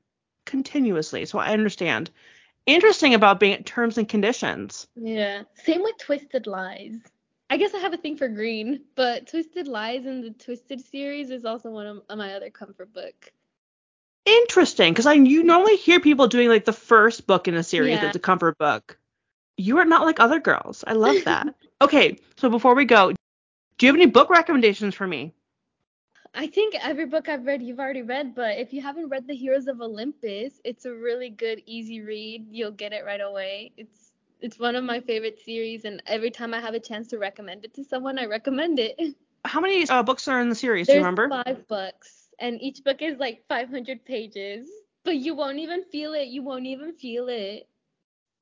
continuously. 0.45 1.25
So 1.25 1.39
I 1.39 1.51
understand. 1.53 2.11
Interesting 2.65 3.13
about 3.15 3.39
being 3.39 3.53
at 3.53 3.65
terms 3.65 3.97
and 3.97 4.07
conditions. 4.07 4.87
Yeah. 4.95 5.43
Same 5.63 5.81
with 5.81 5.97
Twisted 5.97 6.45
Lies. 6.45 6.95
I 7.49 7.57
guess 7.57 7.73
I 7.73 7.79
have 7.79 7.93
a 7.93 7.97
thing 7.97 8.15
for 8.15 8.27
green, 8.27 8.81
but 8.95 9.27
Twisted 9.27 9.67
Lies 9.67 10.05
in 10.05 10.21
the 10.21 10.29
Twisted 10.31 10.79
series 10.81 11.31
is 11.31 11.45
also 11.45 11.71
one 11.71 11.87
of 11.87 12.17
my 12.17 12.35
other 12.35 12.51
comfort 12.51 12.93
book. 12.93 13.31
Interesting, 14.25 14.93
because 14.93 15.07
I 15.07 15.13
you 15.13 15.41
normally 15.41 15.77
hear 15.77 15.99
people 15.99 16.27
doing 16.27 16.49
like 16.49 16.65
the 16.65 16.73
first 16.73 17.25
book 17.25 17.47
in 17.47 17.55
a 17.55 17.63
series 17.63 17.95
Yeah. 17.95 18.01
that's 18.01 18.15
a 18.15 18.19
comfort 18.19 18.57
book. 18.59 18.98
You 19.59 19.77
are 19.79 19.85
not 19.85 20.05
like 20.05 20.21
other 20.21 20.39
girls. 20.39 20.85
I 20.87 20.93
love 20.93 21.25
that. 21.25 21.53
okay, 21.81 22.17
so 22.37 22.49
before 22.49 22.75
we 22.75 22.85
go, 22.85 23.11
do 23.77 23.85
you 23.85 23.91
have 23.91 23.99
any 23.99 24.05
book 24.05 24.29
recommendations 24.29 24.95
for 24.95 25.05
me? 25.05 25.33
I 26.33 26.47
think 26.47 26.75
every 26.81 27.05
book 27.05 27.27
I've 27.27 27.45
read 27.45 27.61
you've 27.61 27.79
already 27.79 28.03
read, 28.03 28.35
but 28.35 28.57
if 28.57 28.71
you 28.71 28.81
haven't 28.81 29.09
read 29.09 29.27
The 29.27 29.35
Heroes 29.35 29.67
of 29.67 29.81
Olympus, 29.81 30.61
it's 30.63 30.85
a 30.85 30.93
really 30.93 31.29
good, 31.29 31.61
easy 31.65 31.99
read. 31.99 32.47
You'll 32.49 32.71
get 32.71 32.93
it 32.93 33.03
right 33.05 33.19
away. 33.19 33.73
It's 33.75 34.13
it's 34.39 34.57
one 34.57 34.77
of 34.77 34.85
my 34.85 35.01
favorite 35.01 35.37
series, 35.43 35.83
and 35.83 36.01
every 36.07 36.31
time 36.31 36.53
I 36.53 36.61
have 36.61 36.73
a 36.73 36.79
chance 36.79 37.09
to 37.09 37.17
recommend 37.17 37.65
it 37.65 37.73
to 37.73 37.83
someone, 37.83 38.17
I 38.17 38.27
recommend 38.27 38.79
it. 38.79 38.97
How 39.43 39.59
many 39.59 39.85
uh, 39.89 40.03
books 40.03 40.29
are 40.29 40.39
in 40.39 40.47
the 40.47 40.55
series? 40.55 40.87
Do 40.87 40.93
you 40.93 40.99
There's 40.99 41.05
remember? 41.05 41.43
five 41.43 41.67
books, 41.67 42.29
and 42.39 42.61
each 42.61 42.81
book 42.85 43.01
is 43.01 43.17
like 43.19 43.43
500 43.49 44.05
pages, 44.05 44.69
but 45.03 45.17
you 45.17 45.35
won't 45.35 45.59
even 45.59 45.83
feel 45.83 46.13
it. 46.13 46.29
You 46.29 46.43
won't 46.43 46.65
even 46.65 46.93
feel 46.93 47.27
it. 47.27 47.67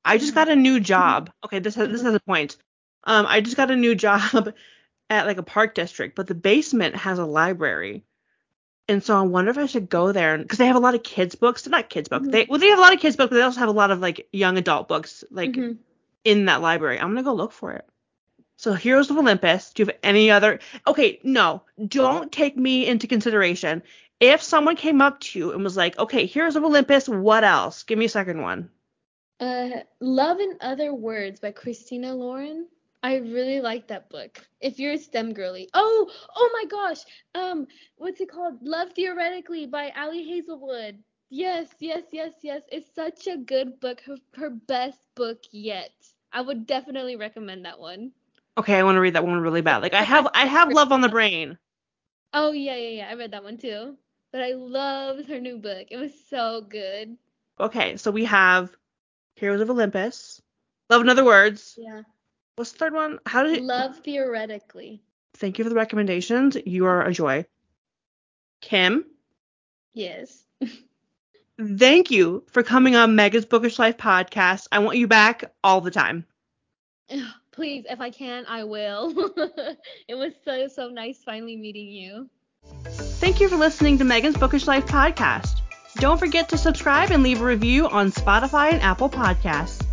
I 0.08 0.18
just 0.18 0.34
got 0.34 0.48
a 0.48 0.56
new 0.56 0.80
job. 0.80 1.30
Okay, 1.44 1.58
this 1.58 1.74
has, 1.76 1.88
this 1.88 2.02
has 2.02 2.14
a 2.14 2.20
point. 2.20 2.56
Um, 3.04 3.26
I 3.28 3.40
just 3.40 3.56
got 3.56 3.70
a 3.70 3.76
new 3.76 3.94
job 4.06 4.54
at 5.10 5.26
like 5.26 5.38
a 5.38 5.42
park 5.42 5.74
district, 5.74 6.16
but 6.16 6.26
the 6.26 6.34
basement 6.34 6.96
has 6.96 7.18
a 7.18 7.24
library, 7.24 8.04
and 8.88 9.02
so 9.04 9.16
I 9.16 9.22
wonder 9.22 9.50
if 9.50 9.58
I 9.58 9.66
should 9.66 9.88
go 9.90 10.12
there 10.12 10.38
because 10.38 10.58
they 10.58 10.66
have 10.66 10.76
a 10.76 10.80
lot 10.80 10.94
of 10.94 11.02
kids 11.02 11.34
books. 11.34 11.62
They're 11.62 11.70
not 11.70 11.90
kids 11.90 12.08
books. 12.08 12.26
Mhm. 12.26 12.32
They 12.32 12.46
well 12.48 12.58
they 12.58 12.68
have 12.68 12.78
a 12.78 12.82
lot 12.82 12.94
of 12.94 13.00
kids 13.00 13.16
books, 13.16 13.30
but 13.30 13.36
they 13.36 13.42
also 13.42 13.60
have 13.60 13.68
a 13.68 13.72
lot 13.72 13.90
of 13.90 14.00
like 14.00 14.28
young 14.32 14.56
adult 14.58 14.88
books 14.88 15.24
like 15.30 15.52
Mhm. 15.52 15.76
in 16.24 16.46
that 16.46 16.62
library. 16.62 16.98
I'm 16.98 17.08
gonna 17.08 17.22
go 17.22 17.34
look 17.34 17.52
for 17.52 17.72
it. 17.72 17.86
So 18.56 18.72
Heroes 18.72 19.10
of 19.10 19.18
Olympus. 19.18 19.72
Do 19.72 19.82
you 19.82 19.86
have 19.86 19.96
any 20.02 20.30
other? 20.30 20.58
Okay, 20.86 21.20
no, 21.22 21.62
don't 21.86 22.32
take 22.32 22.56
me 22.56 22.86
into 22.86 23.06
consideration. 23.06 23.82
If 24.20 24.42
someone 24.42 24.74
came 24.74 25.00
up 25.00 25.20
to 25.20 25.38
you 25.38 25.52
and 25.52 25.62
was 25.62 25.76
like, 25.76 25.96
okay, 25.98 26.26
Heroes 26.26 26.56
of 26.56 26.64
Olympus, 26.64 27.08
what 27.08 27.44
else? 27.44 27.84
Give 27.84 27.98
me 27.98 28.06
a 28.06 28.08
second 28.08 28.42
one. 28.42 28.70
Uh, 29.40 29.80
Love 30.00 30.40
in 30.40 30.56
Other 30.60 30.94
Words 30.94 31.40
by 31.40 31.50
Christina 31.52 32.14
Lauren. 32.14 32.68
I 33.02 33.16
really 33.16 33.60
like 33.60 33.88
that 33.88 34.10
book. 34.10 34.46
If 34.60 34.78
you're 34.78 34.92
a 34.92 34.98
STEM 34.98 35.32
girly. 35.32 35.68
Oh, 35.74 36.10
oh 36.34 36.50
my 36.52 36.64
gosh. 36.68 36.98
Um, 37.34 37.66
what's 37.96 38.20
it 38.20 38.30
called? 38.30 38.62
Love 38.62 38.92
Theoretically 38.92 39.66
by 39.66 39.92
Ali 39.96 40.24
Hazelwood. 40.24 40.98
Yes, 41.30 41.68
yes, 41.78 42.04
yes, 42.12 42.34
yes. 42.42 42.62
It's 42.72 42.92
such 42.94 43.26
a 43.26 43.36
good 43.36 43.80
book. 43.80 44.00
Her, 44.00 44.16
her 44.34 44.50
best 44.50 44.98
book 45.14 45.42
yet. 45.52 45.92
I 46.32 46.40
would 46.40 46.66
definitely 46.66 47.16
recommend 47.16 47.64
that 47.64 47.78
one. 47.78 48.12
Okay, 48.58 48.74
I 48.76 48.82
want 48.82 48.96
to 48.96 49.00
read 49.00 49.14
that 49.14 49.24
one 49.24 49.40
really 49.40 49.60
bad. 49.62 49.82
Like 49.82 49.94
I 49.94 50.02
have 50.02 50.26
I 50.34 50.46
have 50.46 50.72
love 50.72 50.92
on 50.92 51.00
the 51.00 51.08
brain. 51.08 51.58
Oh 52.32 52.52
yeah, 52.52 52.76
yeah, 52.76 52.88
yeah. 52.88 53.08
I 53.10 53.14
read 53.14 53.30
that 53.32 53.44
one 53.44 53.58
too. 53.58 53.96
But 54.32 54.42
I 54.42 54.52
loved 54.52 55.28
her 55.28 55.38
new 55.40 55.58
book. 55.58 55.88
It 55.90 55.96
was 55.96 56.12
so 56.28 56.60
good. 56.62 57.16
Okay, 57.60 57.96
so 57.96 58.10
we 58.10 58.24
have 58.24 58.76
Heroes 59.38 59.60
of 59.60 59.70
Olympus. 59.70 60.42
Love 60.90 61.02
in 61.02 61.08
other 61.08 61.24
words. 61.24 61.74
Yeah. 61.78 62.02
What's 62.56 62.72
the 62.72 62.78
third 62.78 62.94
one? 62.94 63.18
How 63.26 63.42
did 63.42 63.58
it 63.58 63.62
Love 63.62 63.98
Theoretically. 64.00 65.02
Thank 65.34 65.58
you 65.58 65.64
for 65.64 65.68
the 65.68 65.76
recommendations. 65.76 66.56
You 66.66 66.86
are 66.86 67.02
a 67.02 67.12
joy. 67.12 67.46
Kim, 68.60 69.04
Yes. 69.94 70.44
thank 71.60 72.10
you 72.10 72.44
for 72.52 72.62
coming 72.62 72.94
on 72.94 73.16
Mega's 73.16 73.46
Bookish 73.46 73.78
Life 73.78 73.96
podcast. 73.96 74.68
I 74.70 74.78
want 74.78 74.96
you 74.96 75.08
back 75.08 75.52
all 75.64 75.80
the 75.80 75.90
time. 75.90 76.24
Please, 77.50 77.84
if 77.90 78.00
I 78.00 78.10
can, 78.10 78.44
I 78.46 78.62
will. 78.62 79.12
it 80.08 80.14
was 80.14 80.32
so 80.44 80.68
so 80.68 80.88
nice 80.88 81.18
finally 81.24 81.56
meeting 81.56 81.88
you. 81.88 82.28
Thank 82.84 83.40
you 83.40 83.48
for 83.48 83.56
listening 83.56 83.98
to 83.98 84.04
Megan's 84.04 84.36
Bookish 84.36 84.68
Life 84.68 84.86
podcast. 84.86 85.60
Don't 85.98 86.18
forget 86.18 86.48
to 86.50 86.58
subscribe 86.58 87.10
and 87.10 87.24
leave 87.24 87.40
a 87.40 87.44
review 87.44 87.88
on 87.88 88.12
Spotify 88.12 88.72
and 88.72 88.80
Apple 88.80 89.10
Podcasts. 89.10 89.87